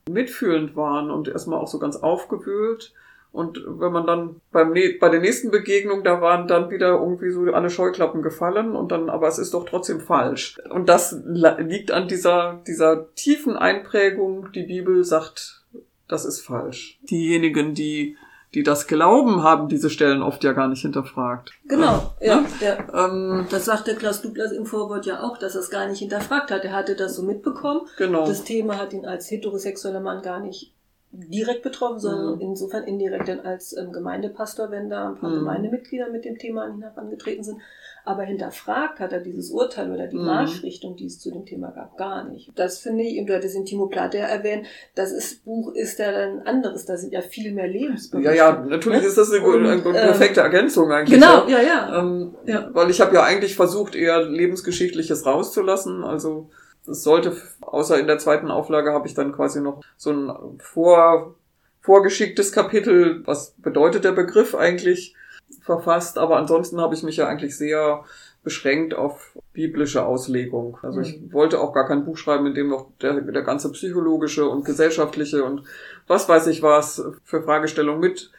[0.10, 2.94] mitfühlend waren und erstmal auch so ganz aufgewühlt.
[3.38, 7.30] Und wenn man dann beim ne bei der nächsten Begegnung, da waren dann wieder irgendwie
[7.30, 10.60] so alle Scheuklappen gefallen und dann, aber es ist doch trotzdem falsch.
[10.72, 15.64] Und das liegt an dieser, dieser tiefen Einprägung, die Bibel sagt,
[16.08, 16.98] das ist falsch.
[17.04, 18.18] Diejenigen, die,
[18.56, 21.52] die das glauben, haben diese Stellen oft ja gar nicht hinterfragt.
[21.68, 22.44] Genau, ja.
[22.60, 26.00] Der, Ähm, das sagte Klaus Douglas im Vorwort ja auch, dass er es gar nicht
[26.00, 26.66] hinterfragt hat.
[26.66, 27.82] Er hatte das so mitbekommen.
[27.98, 28.26] genau.
[28.26, 30.74] Das Thema hat ihn als heterosexueller Mann gar nicht
[31.18, 32.42] direkt betroffen, sondern Mhm.
[32.42, 35.40] insofern indirekt dann als ähm, Gemeindepastor, wenn da ein paar Mhm.
[35.40, 37.58] Gemeindemitglieder mit dem Thema an ihn herangetreten sind.
[38.06, 40.26] Aber hinterfragt hat er dieses Urteil oder die Mhm.
[40.26, 42.52] Marschrichtung, die es zu dem Thema gab, gar nicht.
[42.56, 44.66] Das finde ich, du hattest den Timo Platte ja erwähnt,
[44.96, 48.34] das ist, Buch ist ja ein anderes, da sind ja viel mehr Lebensberichte.
[48.34, 51.20] Ja, ja, natürlich ist das eine, Und, eine ähm, perfekte Ergänzung eigentlich.
[51.20, 51.60] Genau, ja.
[51.60, 52.00] ja, ja.
[52.00, 52.70] Ähm, Ja.
[52.74, 56.06] Weil ich habe ja eigentlich versucht, eher Lebensgeschichtliches rauszulassen.
[56.06, 56.50] Also
[56.88, 61.36] es sollte, außer in der zweiten Auflage habe ich dann quasi noch so ein vor,
[61.82, 65.16] vorgeschicktes Kapitel, was bedeutet der Begriff eigentlich,
[65.62, 66.18] verfasst.
[66.18, 68.04] Aber ansonsten habe ich mich ja eigentlich sehr
[68.44, 70.78] beschränkt auf biblische Auslegung.
[70.82, 74.48] Also ich wollte auch gar kein Buch schreiben, in dem noch der, der ganze psychologische
[74.48, 75.64] und gesellschaftliche und
[76.08, 78.32] was weiß ich was für Fragestellungen mit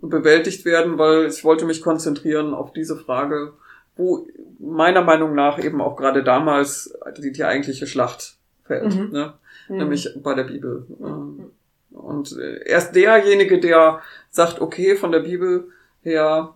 [0.00, 3.54] bewältigt werden, weil ich wollte mich konzentrieren auf diese Frage,
[3.96, 4.26] wo
[4.58, 9.10] meiner Meinung nach eben auch gerade damals die, die eigentliche Schlacht fällt, Mhm.
[9.12, 9.34] ne?
[9.68, 9.76] Mhm.
[9.78, 10.86] nämlich bei der Bibel.
[11.00, 11.50] Ähm,
[11.92, 15.68] Und äh, erst derjenige, der sagt, okay, von der Bibel
[16.02, 16.54] her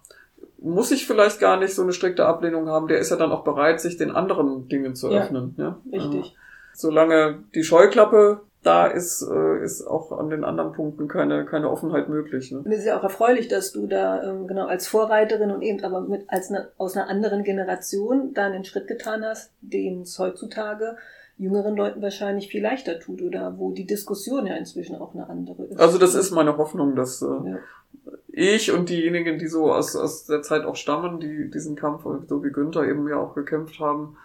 [0.59, 3.43] muss ich vielleicht gar nicht so eine strikte Ablehnung haben, der ist ja dann auch
[3.45, 5.55] bereit, sich den anderen Dingen zu öffnen.
[5.57, 5.79] Ja?
[5.91, 6.27] Richtig.
[6.33, 6.37] Äh,
[6.75, 12.09] Solange die Scheuklappe da ist, äh, ist auch an den anderen Punkten keine, keine Offenheit
[12.09, 12.53] möglich.
[12.53, 12.63] Ne?
[12.67, 16.03] Es ist ja auch erfreulich, dass du da ähm, genau als Vorreiterin und eben aber
[16.03, 20.97] mit als eine, aus einer anderen Generation da einen Schritt getan hast, den es heutzutage
[21.39, 25.65] jüngeren Leuten wahrscheinlich viel leichter tut oder wo die Diskussion ja inzwischen auch eine andere
[25.65, 25.81] ist.
[25.81, 27.59] Also das ist meine Hoffnung, dass äh, Ja.
[28.29, 32.45] ich und diejenigen, die so aus, aus der Zeit auch stammen, die diesen Kampf, so
[32.45, 34.19] wie Günther eben ja auch gekämpft haben,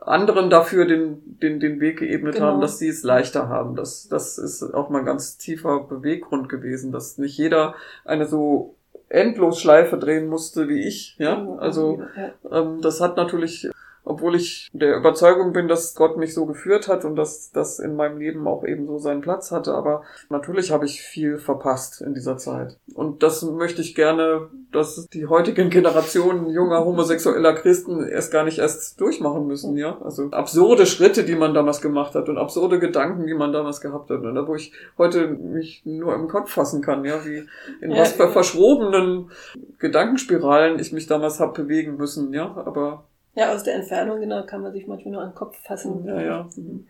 [0.00, 2.46] anderen dafür den, den, den Weg geebnet Genau.
[2.46, 3.76] haben, dass sie es leichter haben.
[3.76, 7.74] Das, das ist auch mal ein ganz tiefer Beweggrund gewesen, dass nicht jeder
[8.04, 8.74] eine so
[9.08, 11.16] Endlosschleife drehen musste wie ich.
[11.18, 12.02] Ja, also
[12.50, 13.68] ähm, das hat natürlich,
[14.06, 17.96] obwohl ich der Überzeugung bin, dass Gott mich so geführt hat und dass das in
[17.96, 22.14] meinem Leben auch eben so seinen Platz hatte, aber natürlich habe ich viel verpasst in
[22.14, 22.78] dieser Zeit.
[22.94, 28.60] Und das möchte ich gerne, dass die heutigen Generationen junger homosexueller Christen erst gar nicht
[28.60, 30.00] erst durchmachen müssen, ja.
[30.00, 34.10] Also absurde Schritte, die man damals gemacht hat und absurde Gedanken, die man damals gehabt
[34.10, 34.20] hat.
[34.22, 37.48] Und da, wo ich heute mich nur im Kopf fassen kann, ja, wie
[37.80, 39.32] in Ja, was für verschrobenen
[39.80, 42.56] Gedankenspiralen ich mich damals habe bewegen müssen, ja.
[42.64, 43.04] Aber
[43.36, 46.04] ja, aus der Entfernung genau kann man sich manchmal nur an den Kopf fassen.
[46.06, 46.48] ja, ja.
[46.56, 46.86] mhm.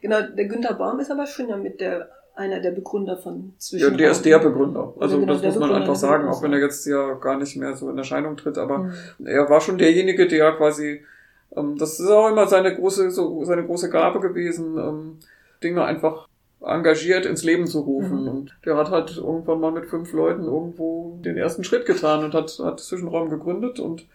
[0.00, 3.58] Genau, der Günther Baum ist aber schon ja mit der einer der Begründer von Ja,
[3.58, 3.96] Zwischenraum.
[3.98, 4.94] der ist der Begründer.
[5.00, 7.56] Also genau, das muss man Begründer, einfach sagen, auch wenn er jetzt ja gar nicht
[7.56, 8.78] mehr so in Erscheinung tritt, aber
[9.18, 9.26] Mhm.
[9.26, 11.02] er war schon derjenige, der quasi,
[11.56, 15.18] ähm, das ist auch immer seine große, so seine große Gabe gewesen, ähm,
[15.64, 16.28] Dinge einfach
[16.60, 18.22] engagiert ins Leben zu rufen.
[18.22, 18.28] Mhm.
[18.28, 22.34] Und der hat halt irgendwann mal mit fünf Leuten irgendwo den ersten Schritt getan und
[22.34, 24.06] hat, hat Zwischenraum gegründet und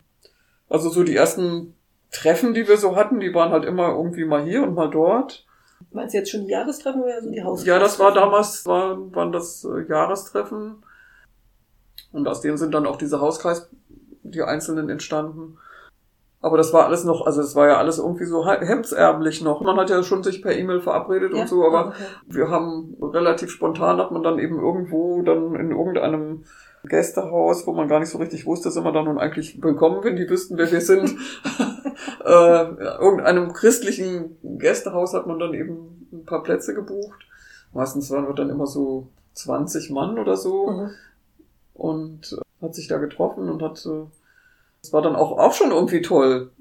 [0.70, 1.76] also so die ersten
[2.12, 5.46] Treffen, die wir so hatten, die waren halt immer irgendwie mal hier und mal dort.
[5.92, 7.66] Meinst du jetzt schon die Jahrestreffen oder so die Haus?
[7.66, 10.84] Ja, das war damals, war, waren das äh, Jahrestreffen.
[12.12, 13.70] Und aus denen sind dann auch diese Hauskreis,
[14.24, 15.58] die einzelnen entstanden.
[16.44, 19.62] Aber das war alles noch, also es war ja alles irgendwie so he- hemdsärblich noch.
[19.62, 21.42] Man hat ja schon sich per E-Mail verabredet Ja?
[21.42, 22.04] und so, aber okay.
[22.28, 26.44] wir haben relativ spontan hat man dann eben irgendwo dann in irgendeinem
[26.84, 30.18] Gästehaus, wo man gar nicht so richtig wusste, sind wir dann nun eigentlich willkommen, wenn
[30.18, 31.16] die wüssten, wer wir sind.
[32.26, 32.64] äh,
[33.00, 37.26] irgendeinem christlichen Gästehaus hat man dann eben ein paar Plätze gebucht.
[37.74, 40.90] Meistens waren wir dann immer so 20 Mann oder so Mhm.
[41.74, 44.06] und äh, hat sich da getroffen und hat, äh,
[44.84, 46.52] es war dann auch, auch schon irgendwie toll.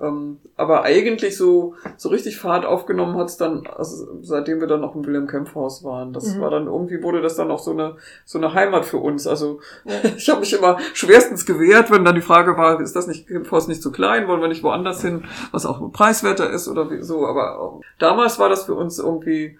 [0.00, 4.94] Ähm, aber eigentlich so, so richtig Fahrt aufgenommen hat's dann, also seitdem wir dann auch
[4.94, 6.12] im Wilhelm-Kempf-Haus waren.
[6.12, 6.40] Das Mhm.
[6.40, 9.26] war dann, irgendwie wurde das dann auch so eine, so eine Heimat für uns.
[9.26, 9.94] Also Ja.
[10.16, 13.66] ich habe mich immer schwerstens gewehrt, wenn dann die Frage war, ist das nicht Kempfhaus
[13.66, 17.26] nicht zu klein, wollen wir nicht woanders hin, was auch preiswerter ist oder wie, so.
[17.26, 19.58] Aber damals war das für uns irgendwie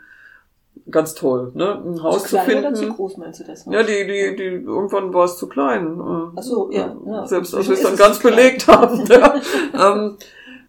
[0.91, 1.83] ganz toll, ne?
[1.85, 2.77] Ein Haus zu zu, klein oder finden.
[2.77, 3.67] zu groß meinst du das?
[3.67, 5.99] Ja, die, die, die, irgendwann war es zu klein.
[5.99, 7.27] äh, Ach so, ja, ja.
[7.27, 9.05] Selbst als wir es dann ganz zu belegt haben.
[9.11, 9.35] ja.
[9.75, 10.17] ähm,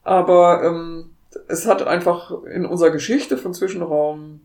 [0.03, 1.11] aber ähm,
[1.47, 4.41] es hat einfach in unserer Geschichte von Zwischenraum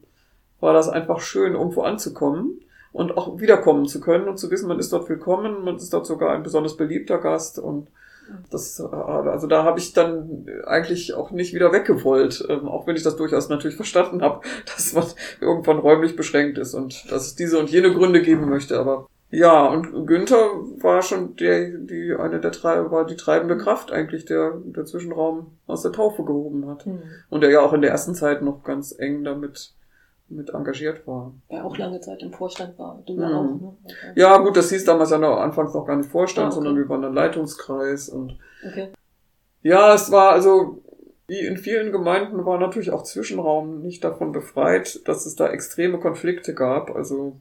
[0.61, 2.61] war das einfach schön, irgendwo anzukommen
[2.93, 6.07] und auch wiederkommen zu können und zu wissen, man ist dort willkommen, man ist dort
[6.07, 7.89] sogar ein besonders beliebter Gast und
[8.51, 12.97] das, äh, also da habe ich dann eigentlich auch nicht wieder weggewollt, ähm, auch wenn
[12.97, 14.41] ich das durchaus natürlich verstanden habe,
[14.75, 15.05] dass man
[15.41, 18.79] irgendwann räumlich beschränkt ist und dass es diese und jene Gründe geben möchte.
[18.79, 20.37] Aber ja, und Günther
[20.81, 25.59] war schon der, die eine der drei, war die treibende Kraft eigentlich, der der Zwischenraum
[25.67, 27.03] aus der Taufe gehoben hat Mhm.
[27.31, 29.73] und der ja auch in der ersten Zeit noch ganz eng damit
[30.29, 31.33] mit engagiert war.
[31.51, 33.03] Ja, auch lange Zeit im Vorstand war.
[33.07, 33.21] Du Mhm.
[33.21, 33.77] ja auch, ne?
[33.85, 34.13] Okay.
[34.17, 36.55] Ja, gut, das hieß damals ja noch anfangs noch gar nicht Vorstand, Ah, okay.
[36.57, 38.89] sondern wir waren dann Leitungskreis und okay.
[39.63, 40.83] Ja, es war also,
[41.27, 45.99] wie in vielen Gemeinden war natürlich auch Zwischenraum nicht davon befreit, dass es da extreme
[45.99, 46.91] Konflikte gab.
[46.95, 47.37] Also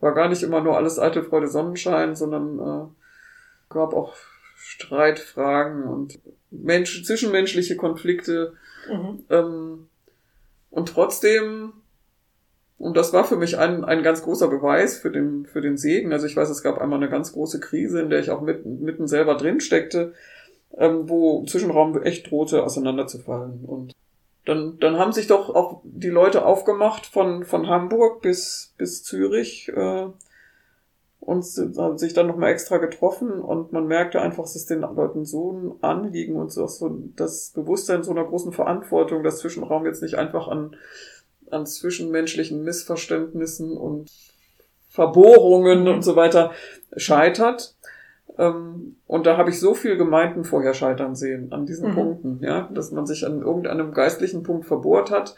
[0.00, 4.14] war gar nicht immer nur alles alte Freude Sonnenschein, sondern äh, gab auch
[4.56, 6.18] Streitfragen und
[6.50, 8.54] Mensch, zwischenmenschliche Konflikte.
[8.90, 9.24] Mhm.
[9.30, 9.88] Ähm,
[10.70, 11.72] und trotzdem,
[12.82, 16.12] und das war für mich ein, ein ganz großer Beweis für den, für den Segen.
[16.12, 18.82] Also ich weiß, es gab einmal eine ganz große Krise, in der ich auch mitten,
[18.82, 20.14] mitten selber drin steckte,
[20.76, 23.64] ähm, wo Zwischenraum echt drohte, auseinanderzufallen.
[23.64, 23.92] Und
[24.46, 29.68] dann, dann haben sich doch auch die Leute aufgemacht von, von Hamburg bis, bis Zürich
[29.68, 30.06] äh,
[31.20, 31.44] und
[31.76, 35.52] haben sich dann nochmal extra getroffen und man merkte einfach, es ist den Leuten so
[35.52, 40.16] ein Anliegen und so, so das Bewusstsein so einer großen Verantwortung, dass Zwischenraum jetzt nicht
[40.16, 40.74] einfach an,
[41.52, 44.10] an zwischenmenschlichen Missverständnissen und
[44.88, 46.52] Verbohrungen und so weiter
[46.96, 47.74] scheitert,
[48.38, 51.94] ähm, und da habe ich so viel Gemeinden vorher scheitern sehen, an diesen mhm.
[51.94, 55.34] Punkten, ja, dass man sich an irgendeinem geistlichen Punkt verbohrt hat,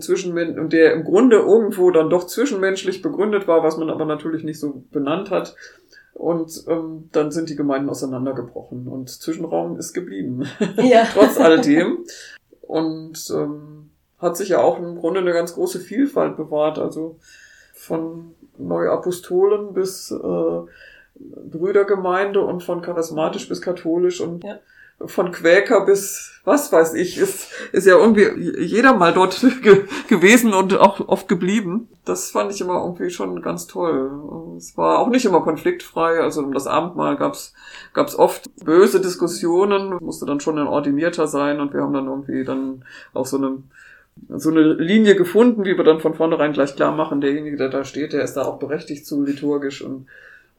[0.00, 4.44] zwischen, und der im Grunde irgendwo dann doch zwischenmenschlich begründet war, was man aber natürlich
[4.44, 5.54] nicht so benannt hat.
[6.14, 10.44] Und ähm, dann sind die Gemeinden auseinandergebrochen und Zwischenraum ist geblieben,
[10.76, 11.06] ja.
[11.14, 12.04] trotz alledem.
[12.60, 13.91] Und ähm,
[14.22, 17.16] hat sich ja auch im Grunde eine ganz große Vielfalt bewahrt, also
[17.74, 20.60] von Neuapostolen bis äh,
[21.14, 24.58] Brüdergemeinde und von charismatisch bis katholisch und ja.
[25.04, 28.28] von Quäker bis was weiß ich, ist, ist ja irgendwie
[28.60, 31.88] jeder mal dort ge gewesen und auch oft geblieben.
[32.04, 34.10] Das fand ich immer irgendwie schon ganz toll.
[34.56, 37.54] Es war auch nicht immer konfliktfrei, also um das Abendmahl gab's
[37.94, 42.42] gab's oft böse Diskussionen, musste dann schon ein Ordinierter sein und wir haben dann irgendwie
[42.42, 43.62] dann auch so eine
[44.28, 47.84] so eine Linie gefunden, wie wir dann von vornherein gleich klar machen, derjenige, der da
[47.84, 50.06] steht, der ist da auch berechtigt zu liturgisch und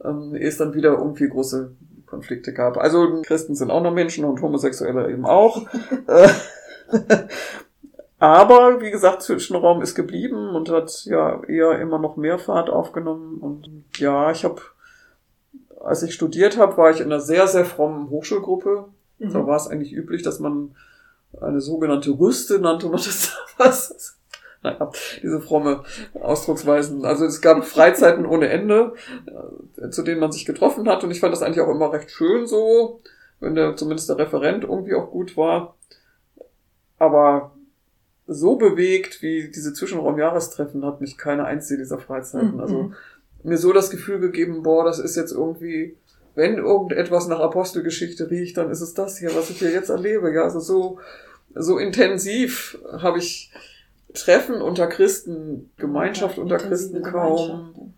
[0.04, 1.72] ähm, es dann wieder irgendwie große
[2.06, 2.78] Konflikte gab.
[2.78, 5.66] Also Christen sind auch noch Menschen und Homosexuelle eben auch.
[6.08, 6.30] Äh,
[8.20, 13.38] aber wie gesagt, Zwischenraum ist geblieben und hat ja eher immer noch mehr Fahrt aufgenommen.
[13.40, 14.62] Und ja, ich habe,
[15.84, 18.86] als ich studiert habe, war ich in einer sehr, sehr frommen Hochschulgruppe.
[19.20, 19.34] Mhm.
[19.34, 20.76] Da war es eigentlich üblich, dass man
[21.42, 24.18] eine sogenannte Rüste nannte man das was
[24.64, 27.06] naja, diese fromme Ausdrucksweisen.
[27.06, 28.94] Also es gab Freizeiten ohne Ende,
[29.78, 31.04] äh, zu denen man sich getroffen hat.
[31.04, 33.02] Und ich fand das eigentlich auch immer recht schön so,
[33.40, 35.76] wenn der zumindest der Referent irgendwie auch gut war.
[36.98, 37.52] Aber
[38.26, 42.62] so bewegt wie diese Zwischenraumjahrestreffen hat mich keine einzige dieser Freizeiten.
[42.62, 42.96] Also mhm.
[43.44, 45.98] mir so das Gefühl gegeben, boah, das ist jetzt irgendwie,
[46.36, 50.34] wenn irgendetwas nach Apostelgeschichte riecht, dann ist es das hier, was ich hier jetzt erlebe.
[50.34, 51.00] Ja, also so,
[51.54, 53.52] so intensiv habe ich
[54.14, 57.94] Treffen unter Christen, Gemeinschaft ja, unter Christen kaum,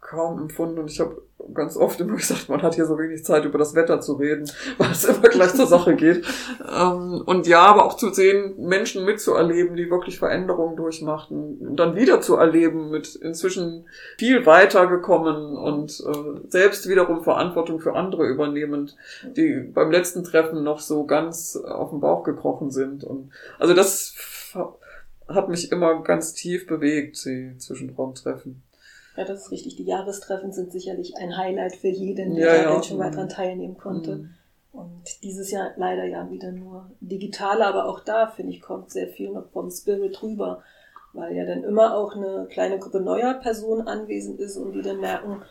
[0.00, 0.78] kaum empfunden.
[0.78, 1.22] Und ich habe
[1.52, 4.50] ganz oft immer gesagt, man hat hier so wenig Zeit, über das Wetter zu reden,
[4.78, 6.24] weil es immer gleich zur Sache geht.
[6.60, 11.96] Ähm, und ja, aber auch zu sehen, Menschen mitzuerleben, die wirklich Veränderungen durchmachten, und dann
[11.96, 13.86] wieder zu erleben, mit inzwischen
[14.18, 18.96] viel weiter gekommen und äh, selbst wiederum Verantwortung für andere übernehmend,
[19.36, 23.04] die beim letzten Treffen noch so ganz auf den Bauch gekrochen sind.
[23.04, 24.14] Und also das
[25.28, 28.62] hat mich immer ganz tief bewegt, die Zwischenraumtreffen.
[29.16, 29.76] Ja, das ist richtig.
[29.76, 32.82] Die Jahrestreffen sind sicherlich ein Highlight für jeden, der ja, ja.
[32.82, 34.16] schon mal dran teilnehmen konnte.
[34.16, 34.30] Mhm.
[34.72, 39.06] Und dieses Jahr leider ja wieder nur digital, aber auch da, finde ich, kommt sehr
[39.06, 40.64] viel noch vom Spirit rüber
[41.14, 45.00] weil ja dann immer auch eine kleine Gruppe neuer Personen anwesend ist und die dann
[45.00, 45.42] merken,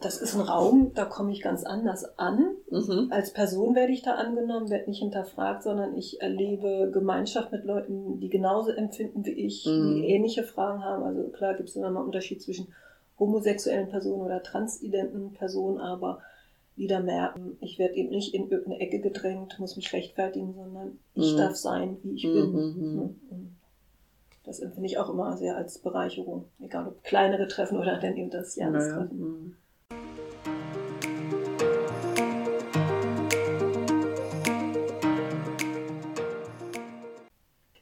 [0.00, 2.54] das ist ein Raum, da komme ich ganz anders an.
[2.70, 3.08] Mhm.
[3.10, 8.20] Als Person werde ich da angenommen, werde nicht hinterfragt, sondern ich erlebe Gemeinschaft mit Leuten,
[8.20, 9.96] die genauso empfinden wie ich, mhm.
[9.96, 11.02] die ähnliche Fragen haben.
[11.02, 12.68] Also klar gibt es immer mal einen Unterschied zwischen
[13.18, 16.20] homosexuellen Personen oder transidenten Personen, aber
[16.76, 20.98] die da merken, ich werde eben nicht in irgendeine Ecke gedrängt, muss mich rechtfertigen, sondern
[21.14, 21.36] ich mhm.
[21.36, 23.16] darf sein, wie ich bin.
[24.44, 28.30] Das empfinde ich auch immer sehr als Bereicherung, egal ob kleinere Treffen oder dann eben
[28.30, 29.18] das Jahrestreffen.
[29.18, 29.30] Naja.
[29.30, 29.56] Mhm.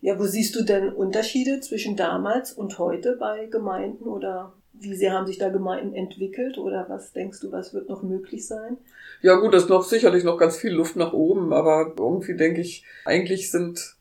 [0.03, 5.13] Ja, wo siehst du denn Unterschiede zwischen damals und heute bei Gemeinden oder wie sehr
[5.13, 8.79] haben sich da Gemeinden entwickelt oder was denkst du, was wird noch möglich sein?
[9.23, 12.61] Ja gut, es ist noch sicherlich noch ganz viel Luft nach oben, aber irgendwie denke
[12.61, 13.97] ich, eigentlich sind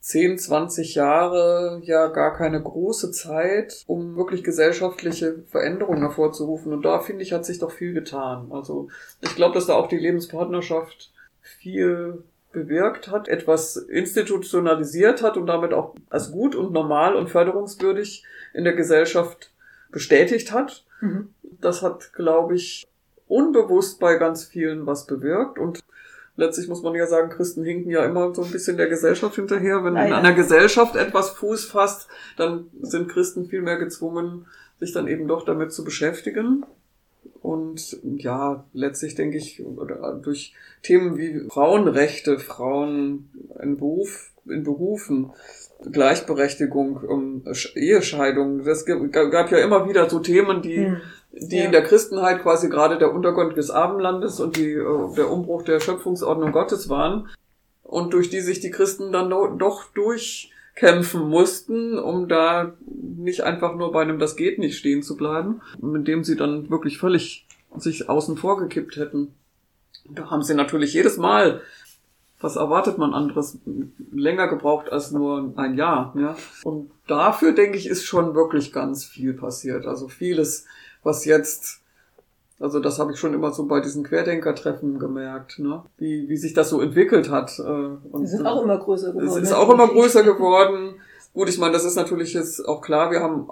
[0.00, 6.72] 10, 20 Jahre ja gar keine große Zeit, um wirklich gesellschaftliche Veränderungen hervorzurufen.
[6.72, 8.50] Und da finde ich, hat sich doch viel getan.
[8.50, 8.88] Also
[9.20, 15.72] ich glaube, dass da auch die Lebenspartnerschaft viel bewirkt hat, etwas institutionalisiert hat und damit
[15.72, 18.24] auch als gut und normal und förderungswürdig
[18.54, 19.52] in der Gesellschaft
[19.90, 20.84] bestätigt hat.
[21.00, 21.34] Mhm.
[21.60, 22.88] Das hat, glaube ich,
[23.28, 25.80] unbewusst bei ganz vielen was bewirkt und
[26.36, 29.84] letztlich muss man ja sagen, Christen hinken ja immer so ein bisschen der Gesellschaft hinterher.
[29.84, 30.08] Wenn Leider.
[30.08, 34.46] in einer Gesellschaft etwas Fuß fasst, dann sind Christen viel mehr gezwungen,
[34.78, 36.64] sich dann eben doch damit zu beschäftigen.
[37.42, 43.30] Und ja, letztlich denke ich, oder durch Themen wie Frauenrechte, Frauen
[43.62, 45.30] in Beruf, in Berufen,
[45.90, 51.00] Gleichberechtigung, um, Ehescheidung, das gab gab ja immer wieder so Themen, die Hm.
[51.32, 51.64] Die Ja.
[51.64, 55.80] in der Christenheit quasi gerade der Untergrund des Abendlandes und die, äh, der Umbruch der
[55.80, 57.28] Schöpfungsordnung Gottes waren
[57.82, 63.74] und durch die sich die Christen dann do, doch durchkämpfen mussten, um da nicht einfach
[63.76, 67.46] nur bei einem Das geht nicht stehen zu bleiben, mit dem sie dann wirklich völlig
[67.76, 69.34] sich außen vor gekippt hätten.
[70.08, 71.60] Da haben sie natürlich jedes Mal,
[72.40, 73.58] was erwartet man anderes,
[74.12, 76.14] länger gebraucht als nur ein Jahr.
[76.18, 76.36] Ja?
[76.64, 79.86] Und dafür, denke ich, ist schon wirklich ganz viel passiert.
[79.86, 80.64] Also vieles,
[81.02, 81.80] was jetzt,
[82.58, 85.82] also das habe ich schon immer so bei diesen Querdenker-Treffen gemerkt, ne?
[85.98, 87.58] wie, wie sich das so entwickelt hat.
[87.58, 89.28] äh, Und Die sind auch immer größer geworden.
[89.28, 89.58] es ist ne?
[89.58, 90.94] auch immer größer geworden.
[91.32, 93.10] Gut, ich meine, das ist natürlich jetzt auch klar.
[93.10, 93.48] Wir haben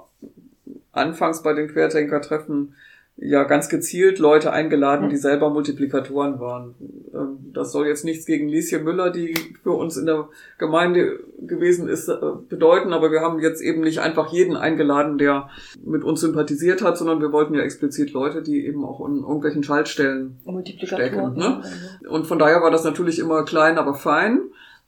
[0.92, 2.74] anfangs bei den Querdenker-Treffen
[3.20, 6.74] ja ganz gezielt Leute eingeladen, die selber Multiplikatoren waren.
[7.12, 11.88] Ähm, Das soll jetzt nichts gegen Lieschen Müller, die für uns in der Gemeinde gewesen
[11.88, 12.16] ist, äh,
[12.48, 15.50] bedeuten, aber wir haben jetzt eben nicht einfach jeden eingeladen, der
[15.84, 19.64] mit uns sympathisiert hat, sondern wir wollten ja explizit Leute, die eben auch in irgendwelchen
[19.64, 21.34] Schaltstellen Multiplikatoren.
[21.34, 21.62] stecken, ne?
[22.08, 24.40] Und von daher war das natürlich immer klein, aber fein.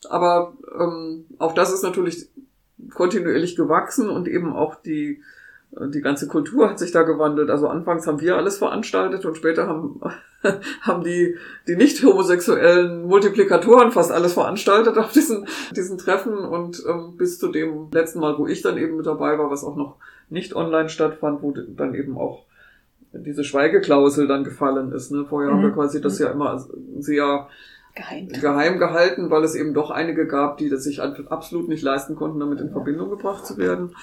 [0.09, 2.29] Aber ähm, auch das ist natürlich
[2.95, 5.21] kontinuierlich gewachsen und eben auch die
[5.73, 7.49] die ganze Kultur hat sich da gewandelt.
[7.51, 10.01] Also anfangs haben wir alles veranstaltet und später haben,
[10.83, 11.37] haben die,
[11.69, 15.47] die nicht homosexuellen Multiplikatoren fast alles veranstaltet auf diesen,
[15.77, 19.39] diesen Treffen und ähm, bis zu dem letzten Mal, wo ich dann eben mit dabei
[19.39, 19.97] war, was auch noch
[20.29, 22.45] nicht online stattfand, wo dann eben auch
[23.13, 25.11] diese Schweigeklausel dann gefallen ist.
[25.11, 25.25] Ne?
[25.29, 25.75] Vorher haben wir Mhm.
[25.75, 26.65] quasi das ja immer
[26.99, 27.49] sehr
[27.95, 28.29] Geheim.
[28.29, 32.39] geheim gehalten, weil es eben doch einige gab, die das sich absolut nicht leisten konnten,
[32.39, 33.97] damit in Verbindung gebracht zu werden.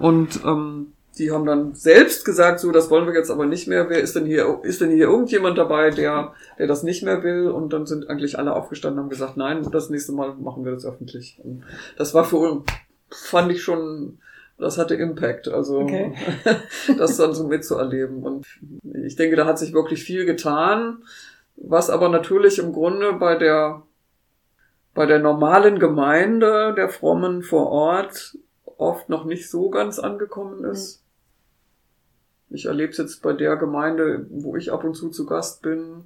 [0.00, 3.88] Und ähm, die haben dann selbst gesagt, so, das wollen wir jetzt aber nicht mehr.
[3.88, 7.48] Wer ist denn hier, ist denn hier irgendjemand dabei, der, der das nicht mehr will?
[7.48, 10.72] Und dann sind eigentlich alle aufgestanden und haben gesagt, nein, das nächste Mal machen wir
[10.72, 11.40] das öffentlich.
[11.42, 11.64] Und
[11.96, 12.70] das war für uns,
[13.10, 14.18] fand ich schon,
[14.56, 16.14] das hatte Impact, also Okay.
[16.98, 18.22] das dann so mitzuerleben.
[18.22, 18.46] Und
[19.04, 21.02] ich denke, da hat sich wirklich viel getan,
[21.56, 23.82] was aber natürlich im Grunde bei der
[24.92, 28.36] bei der normalen Gemeinde der Frommen vor Ort
[28.80, 31.02] oft noch nicht so ganz angekommen ist.
[32.48, 36.04] Ich erlebe es jetzt bei der Gemeinde, wo ich ab und zu zu Gast bin.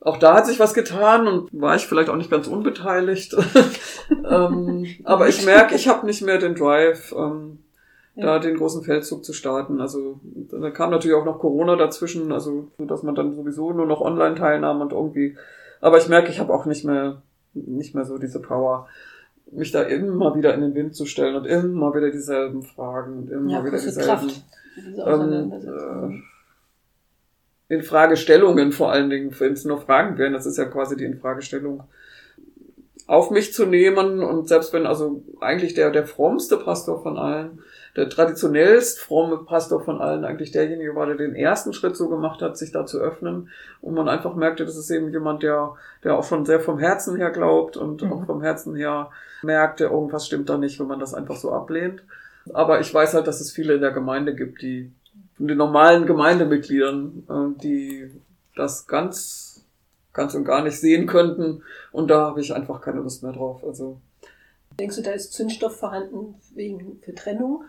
[0.00, 3.36] Auch da hat sich was getan und war ich vielleicht auch nicht ganz unbeteiligt.
[4.28, 7.58] ähm, aber ich merke, ich habe nicht mehr den Drive, ähm,
[8.16, 8.38] da Ja.
[8.38, 9.80] den großen Feldzug zu starten.
[9.80, 10.20] Also
[10.50, 14.34] da kam natürlich auch noch Corona dazwischen, also dass man dann sowieso nur noch online
[14.34, 15.36] teilnahm und irgendwie.
[15.80, 17.22] Aber ich merke, ich habe auch nicht mehr
[17.54, 18.88] nicht mehr so diese Power,
[19.52, 23.30] mich da immer wieder in den Wind zu stellen und immer wieder dieselben Fragen und
[23.30, 24.30] immer Ja, wieder dieselben
[25.06, 26.22] ähm,
[27.68, 31.04] äh, Infragestellungen vor allen Dingen, wenn es nur Fragen wären, das ist ja quasi die
[31.04, 31.84] Infragestellung,
[33.06, 37.60] auf mich zu nehmen und selbst wenn also eigentlich der, der frommste Pastor von allen,
[37.98, 42.40] der traditionellst fromme Pastor von allen eigentlich derjenige war, der den ersten Schritt so gemacht
[42.42, 43.48] hat, sich da zu öffnen
[43.80, 45.74] und man einfach merkte, das ist eben jemand, der,
[46.04, 48.12] der auch schon sehr vom Herzen her glaubt und Mhm.
[48.12, 49.10] auch vom Herzen her
[49.42, 52.04] merkte, irgendwas stimmt da nicht, wenn man das einfach so ablehnt.
[52.54, 54.92] Aber ich weiß halt, dass es viele in der Gemeinde gibt, die
[55.36, 58.10] von den normalen Gemeindemitgliedern, äh, die
[58.54, 59.64] das ganz,
[60.12, 61.64] ganz und gar nicht sehen könnten.
[61.90, 63.64] Und da habe ich einfach keine Lust mehr drauf.
[63.66, 64.00] Also
[64.78, 67.64] Denkst du, da ist Zündstoff vorhanden wegen für Trennung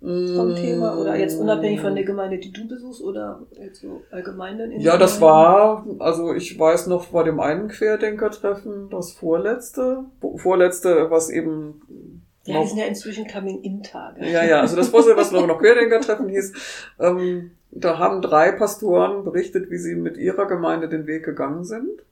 [0.00, 0.98] vom Thema?
[0.98, 4.80] Oder jetzt unabhängig von der Gemeinde, die du besuchst, oder jetzt so allgemein dann in
[4.80, 10.04] Ja, das war, also ich weiß noch bei dem einen Querdenker-Treffen, das vorletzte,
[10.36, 14.26] vorletzte, was eben Ja, die sind ja inzwischen Coming-In-Tage.
[14.26, 16.52] Ja, ja, also das Vorsitzende, was noch Querdenker-Treffen hieß,
[17.00, 22.02] ähm, da haben drei Pastoren berichtet, wie sie mit ihrer Gemeinde den Weg gegangen sind.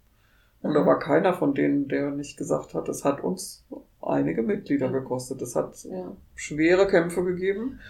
[0.65, 0.87] Und da Mhm.
[0.87, 3.65] war keiner von denen, der nicht gesagt hat, es hat uns
[4.03, 4.93] einige Mitglieder Mhm.
[4.95, 5.41] gekostet.
[5.43, 6.13] Es hat Ja.
[6.35, 7.81] schwere Kämpfe gegeben.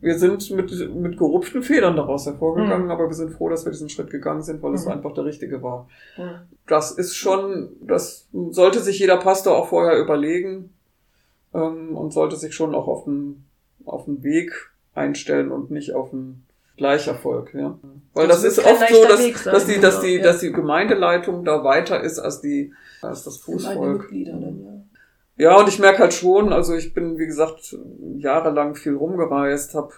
[0.00, 2.90] Wir sind mit, mit gerupften Federn daraus hervorgegangen, Mhm.
[2.90, 4.92] aber wir sind froh, dass wir diesen Schritt gegangen sind, weil es Mhm.
[4.92, 5.88] einfach der richtige war.
[6.16, 6.44] Ja.
[6.66, 10.70] Das ist schon, das sollte sich jeder Pastor auch vorher überlegen
[11.54, 13.44] ähm, und sollte sich schon auch auf den,
[13.86, 14.52] auf den Weg
[14.94, 16.44] einstellen und nicht auf den
[16.76, 17.78] Gleicherfolg, ja.
[18.14, 20.22] Weil das, Das ist oft so, dass, sein, dass die, dass die, ja.
[20.22, 22.72] dass die Gemeindeleitung da weiter ist als die,
[23.02, 24.08] als das Fußvolk.
[24.10, 24.86] Dann,
[25.36, 25.50] ja.
[25.50, 27.76] Ja, und ich merke halt schon, also ich bin, wie gesagt,
[28.18, 29.92] jahrelang viel rumgereist, habe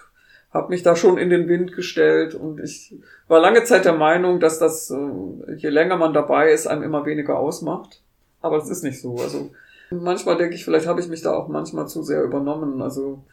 [0.51, 2.95] habe mich da schon in den Wind gestellt und ich
[3.27, 7.05] war lange Zeit der Meinung, dass das, äh, je länger man dabei ist, einem immer
[7.05, 8.01] weniger ausmacht.
[8.41, 9.17] Aber das ist nicht so.
[9.17, 9.51] Also
[9.89, 12.81] manchmal denke ich, vielleicht habe ich mich da auch manchmal zu sehr übernommen.
[12.81, 13.23] Also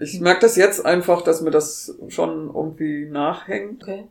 [0.00, 3.82] ich merke das jetzt einfach, dass mir das schon irgendwie nachhängt.
[3.82, 4.04] Okay.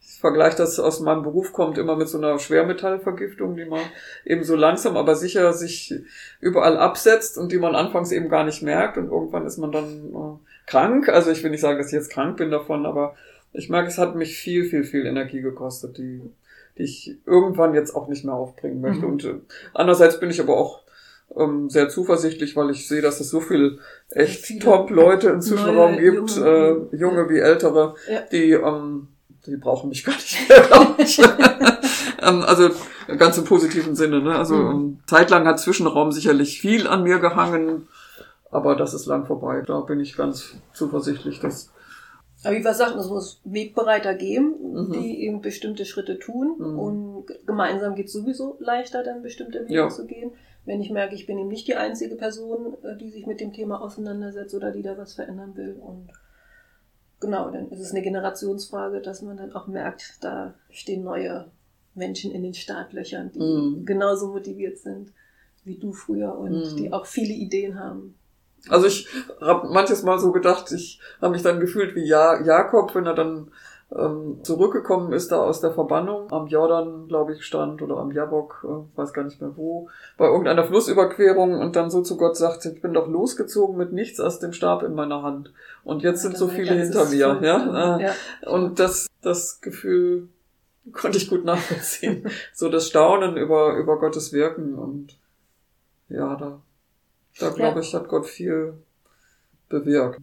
[0.00, 3.80] Ich vergleiche das aus meinem Beruf kommt immer mit so einer Schwermetallvergiftung, die man
[4.24, 5.94] eben so langsam, aber sicher sich
[6.40, 10.12] überall absetzt und die man anfangs eben gar nicht merkt und irgendwann ist man dann
[10.12, 11.08] äh, krank.
[11.08, 13.14] Also ich will nicht sagen, dass ich jetzt krank bin davon, aber
[13.52, 16.22] ich merke, es hat mich viel, viel, viel Energie gekostet, die,
[16.78, 19.04] die ich irgendwann jetzt auch nicht mehr aufbringen möchte.
[19.04, 19.12] Mhm.
[19.12, 19.34] Und äh,
[19.74, 20.81] andererseits bin ich aber auch
[21.36, 23.78] ähm, sehr zuversichtlich, weil ich sehe, dass es so viel
[24.10, 28.20] echt Top-Leute im Zwischenraum gibt, junge- äh, junge wie ältere, Ja.
[28.30, 29.08] die, ähm,
[29.46, 31.18] die brauchen mich gar nicht mehr, glaube ich.
[32.22, 32.70] ähm, also
[33.18, 34.20] ganz im positiven Sinne.
[34.20, 34.36] Ne?
[34.36, 34.70] Also Mhm.
[34.70, 37.88] ähm, zeitlang hat Zwischenraum sicherlich viel an mir gehangen,
[38.50, 39.62] aber das ist lang vorbei.
[39.66, 41.70] Da bin ich ganz zuversichtlich, dass
[42.44, 44.92] Aber wie wir sagten, es muss Wegbereiter geben, Mhm.
[44.92, 46.56] die eben bestimmte Schritte tun.
[46.58, 46.78] Mhm.
[46.78, 49.88] Und gemeinsam geht es sowieso leichter, dann bestimmte Wege Ja.
[49.88, 50.32] zu gehen.
[50.64, 53.52] Wenn ich merke, ich bin eben nicht die einzige Person, äh, die sich mit dem
[53.52, 55.74] Thema auseinandersetzt oder die da was verändern will.
[55.80, 56.08] Und
[57.20, 61.50] genau, dann ist es eine Generationsfrage, dass man dann auch merkt, da stehen neue
[61.94, 63.84] Menschen in den Startlöchern, die Mhm.
[63.84, 65.12] genauso motiviert sind
[65.64, 66.76] wie du früher und Mhm.
[66.76, 68.16] die auch viele Ideen haben.
[68.68, 69.08] Also ich
[69.40, 73.14] habe manches Mal so gedacht, ich habe mich dann gefühlt wie ja Jakob, wenn er
[73.14, 73.50] dann
[73.94, 78.64] ähm, zurückgekommen ist da aus der Verbannung, am Jordan, glaube ich, stand oder am Jabok,
[78.64, 82.64] äh, weiß gar nicht mehr wo, bei irgendeiner Flussüberquerung und dann so zu Gott sagt,
[82.64, 85.52] ich bin doch losgezogen mit nichts als dem Stab in meiner Hand.
[85.84, 87.38] Und jetzt sind Ja, so dann viele hinter mir.
[87.42, 87.96] Ja?
[87.96, 88.12] Äh, ja.
[88.50, 90.28] Und das, das Gefühl
[90.92, 92.28] konnte ich gut nachvollziehen.
[92.54, 95.18] so das Staunen über, über Gottes Wirken und
[96.08, 96.60] ja, da,
[97.38, 98.74] da glaube ich, hat Gott viel
[99.68, 100.20] bewirkt.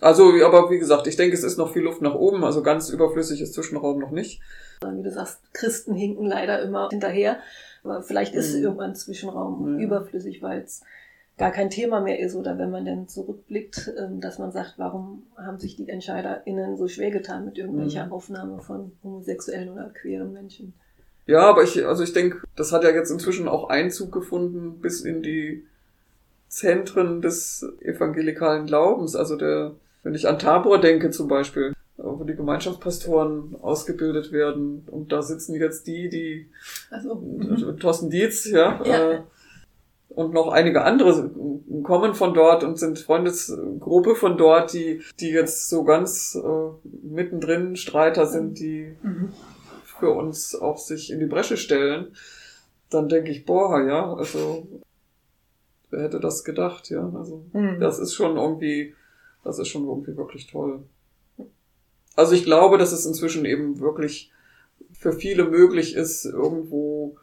[0.00, 2.90] Also, aber wie gesagt, ich denke, es ist noch viel Luft nach oben, also ganz
[2.90, 4.40] überflüssig ist Zwischenraum noch nicht.
[4.82, 7.38] Wie du sagst, Christen hinken leider immer hinterher.
[7.82, 8.62] Aber vielleicht ist Mhm.
[8.64, 9.84] irgendwann Zwischenraum Ja.
[9.84, 10.82] überflüssig, weil es
[11.38, 12.34] gar kein Thema mehr ist.
[12.34, 16.88] Oder wenn man dann zurückblickt, ähm, dass man sagt, warum haben sich die EntscheiderInnen so
[16.88, 18.12] schwer getan mit irgendwelcher Mhm.
[18.12, 20.74] Aufnahme von homosexuellen oder queeren Menschen.
[21.26, 25.00] Ja, aber ich, also ich denke, das hat ja jetzt inzwischen auch Einzug gefunden bis
[25.00, 25.64] in die
[26.48, 29.16] Zentren des evangelikalen Glaubens.
[29.16, 29.72] Also der,
[30.06, 35.56] wenn ich an Tabor denke zum Beispiel, wo die Gemeinschaftspastoren ausgebildet werden und da sitzen
[35.56, 36.48] jetzt die, die
[36.90, 37.20] Also,
[37.80, 39.10] Thorsten Dietz, ja, Ja.
[39.10, 39.20] Äh,
[40.10, 41.28] und noch einige andere
[41.82, 47.74] kommen von dort und sind Freundesgruppe von dort, die, die jetzt so ganz äh, mittendrin
[47.74, 49.32] Streiter sind, die mhm.
[49.98, 52.14] für uns auch sich in die Bresche stellen,
[52.90, 54.68] dann denke ich, boah, ja, also
[55.90, 57.80] wer hätte das gedacht, ja, also Mhm.
[57.80, 58.94] das ist schon irgendwie,
[59.46, 60.80] das ist schon irgendwie wirklich toll.
[62.16, 64.32] Also ich glaube, dass es inzwischen eben wirklich
[64.92, 67.16] für viele möglich ist, irgendwo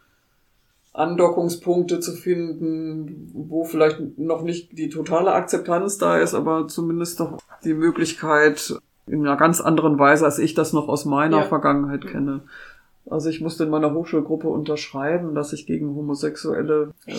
[0.93, 7.39] Andockungspunkte zu finden, wo vielleicht noch nicht die totale Akzeptanz da ist, aber zumindest doch
[7.63, 8.75] die Möglichkeit
[9.07, 11.43] in einer ganz anderen Weise, als ich das noch aus meiner Ja.
[11.43, 12.41] Vergangenheit kenne.
[13.09, 17.13] Also ich musste in meiner Hochschulgruppe unterschreiben, dass ich gegen homosexuelle, äh,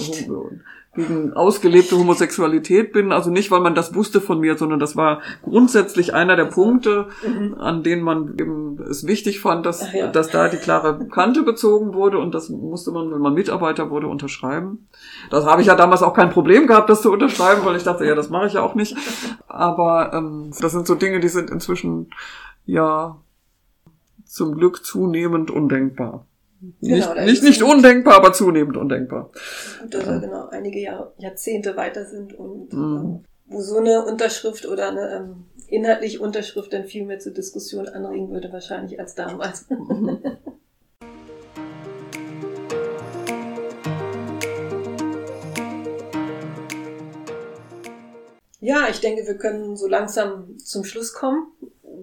[0.96, 3.12] gegen ausgelebte Homosexualität bin.
[3.12, 7.08] Also nicht, weil man das wusste von mir, sondern das war grundsätzlich einer der Punkte,
[7.26, 7.54] Mhm.
[7.58, 10.06] an denen man eben es wichtig fand, dass, ja.
[10.06, 14.06] dass da die klare Kante bezogen wurde und das musste man, wenn man Mitarbeiter wurde,
[14.08, 14.88] unterschreiben.
[15.30, 18.06] Das habe ich ja damals auch kein Problem gehabt, das zu unterschreiben, weil ich dachte,
[18.06, 18.96] ja, das mache ich ja auch nicht.
[19.48, 22.08] Aber ähm, das sind so Dinge, die sind inzwischen
[22.66, 23.18] ja
[24.34, 26.26] zum Glück zunehmend undenkbar.
[26.80, 29.30] Genau, nicht, nicht, nicht undenkbar, aber zunehmend undenkbar.
[29.80, 32.96] Gut, dass wir genau einige Jahr, Jahrzehnte weiter sind und Mhm.
[32.96, 37.86] ähm, wo so eine Unterschrift oder eine ähm, inhaltliche Unterschrift dann viel mehr zur Diskussion
[37.88, 39.66] anregen würde, wahrscheinlich als damals.
[48.60, 51.46] Ja, ich denke, wir können so langsam zum Schluss kommen.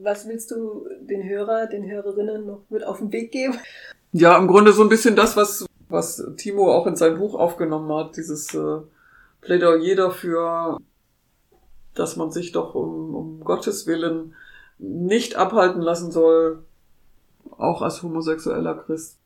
[0.02, 3.56] Was willst du den Hörer, den Hörerinnen noch mit auf den Weg geben?
[4.12, 7.92] Ja, im Grunde so ein bisschen das, was, was Timo auch in seinem Buch aufgenommen
[7.94, 8.80] hat, dieses äh,
[9.42, 10.78] Plädoyer dafür,
[11.94, 14.34] dass man sich doch um, um Gottes Willen
[14.78, 16.64] nicht abhalten lassen soll,
[17.58, 19.18] auch als homosexueller Christ,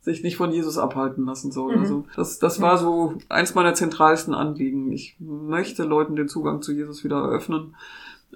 [0.00, 1.76] sich nicht von Jesus abhalten lassen soll.
[1.76, 1.82] Mhm.
[1.82, 4.92] Also das, das war so eins meiner zentralsten Anliegen.
[4.92, 7.74] Ich möchte Leuten den Zugang zu Jesus wieder eröffnen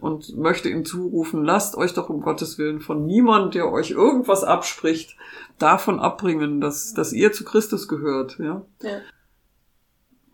[0.00, 4.44] und möchte ihnen zurufen, lasst euch doch um Gottes Willen von niemand, der euch irgendwas
[4.44, 5.16] abspricht,
[5.58, 8.64] davon abbringen, dass, dass ihr zu Christus gehört, ja.
[8.82, 9.00] Ja.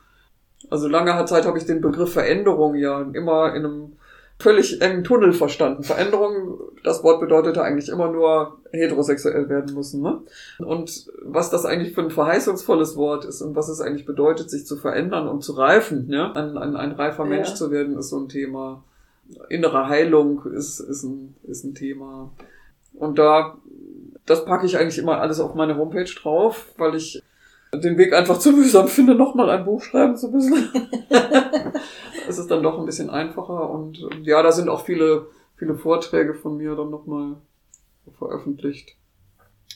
[0.70, 3.94] also lange Zeit habe ich den Begriff Veränderung ja immer in einem
[4.42, 5.84] völlig engen Tunnel verstanden.
[5.84, 10.02] Veränderung, das Wort bedeutete eigentlich immer nur heterosexuell werden müssen.
[10.02, 10.22] Ne?
[10.60, 14.66] Und was das eigentlich für ein verheißungsvolles Wort ist und was es eigentlich bedeutet, sich
[14.66, 16.32] zu verändern und zu reifen, ja?
[16.32, 17.30] ein, ein, ein reifer Ja.
[17.30, 18.84] Mensch zu werden, ist so ein Thema.
[19.50, 22.32] Innere Heilung ist, ist, ein, ist ein Thema.
[22.94, 23.58] Und da,
[24.26, 27.22] das packe ich eigentlich immer alles auf meine Homepage drauf, weil ich
[27.74, 30.54] den Weg einfach zu mühsam finde, nochmal ein Buch schreiben zu müssen.
[32.28, 36.34] es ist dann doch ein bisschen einfacher und ja, da sind auch viele, viele Vorträge
[36.34, 37.38] von mir dann nochmal
[38.18, 38.96] veröffentlicht.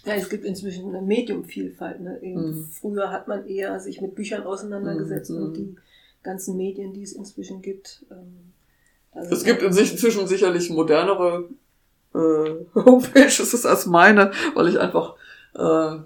[0.06, 2.02] Ja, es gibt inzwischen eine Mediumvielfalt.
[2.02, 2.20] Ne?
[2.22, 2.68] Mhm.
[2.80, 5.38] Früher hat man eher sich mit Büchern auseinandergesetzt Mhm.
[5.44, 5.76] und die
[6.22, 8.06] ganzen Medien, die es inzwischen gibt.
[8.12, 8.54] Ähm,
[9.14, 11.50] sind Es gibt inzwischen sicherlich modernere
[12.14, 12.18] äh,
[12.76, 15.16] Homepages als meine, weil ich einfach
[15.56, 15.98] äh,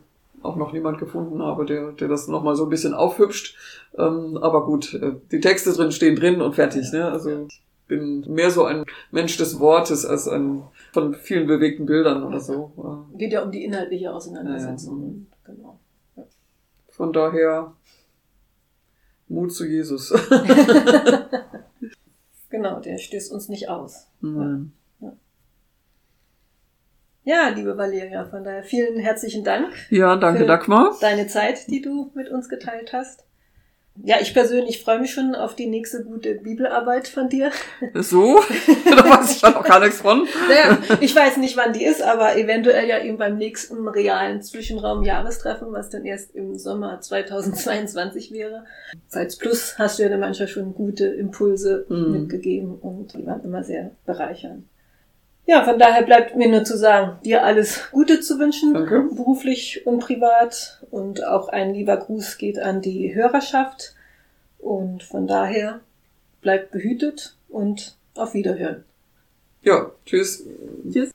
[0.43, 3.55] auch noch niemand gefunden habe, der, der das nochmal so ein bisschen aufhübscht.
[3.97, 6.91] Ähm, aber gut, äh, die Texte drin stehen drin und fertig.
[6.91, 7.09] Ne?
[7.09, 10.63] Also ich bin mehr so ein Mensch des Wortes als ein
[10.93, 12.71] von vielen bewegten Bildern oder so.
[13.13, 15.01] Äh, geht ja um die inhaltliche Auseinandersetzung.
[15.01, 15.53] Ja, ja.
[15.53, 15.79] Genau.
[16.89, 17.73] Von daher
[19.27, 20.09] Mut zu Jesus.
[22.49, 24.07] genau, der stößt uns nicht aus.
[24.21, 24.73] Nein.
[27.23, 30.95] Ja, liebe Valeria, von daher vielen herzlichen Dank Ja, danke Für- Dagmar.
[31.01, 33.25] deine Zeit, die du mit uns geteilt hast.
[34.01, 37.51] Ja, ich persönlich freue mich schon auf die nächste gute Bibelarbeit von dir.
[37.95, 38.39] So,
[38.89, 40.25] da weiß ich ja noch gar nichts von.
[40.47, 45.73] Naja, ich weiß nicht, wann die ist, aber eventuell ja eben beim nächsten realen Zwischenraum-Jahrestreffen,
[45.73, 48.63] was dann erst im Sommer 2022 wäre.
[49.11, 52.11] Als Plus hast du ja dann manchmal schon gute Impulse Mhm.
[52.13, 54.63] mitgegeben und die waren immer sehr bereichernd.
[55.49, 59.09] Ja, von daher bleibt mir nur zu sagen, dir alles Gute zu wünschen, Danke.
[59.11, 60.85] beruflich und privat.
[60.91, 63.95] Und auch ein lieber Gruß geht an die Hörerschaft.
[64.59, 65.79] Und von daher
[66.41, 68.83] bleibt behütet und auf Wiederhören.
[69.63, 70.45] Ja, tschüss.
[70.93, 71.11] Tschüss.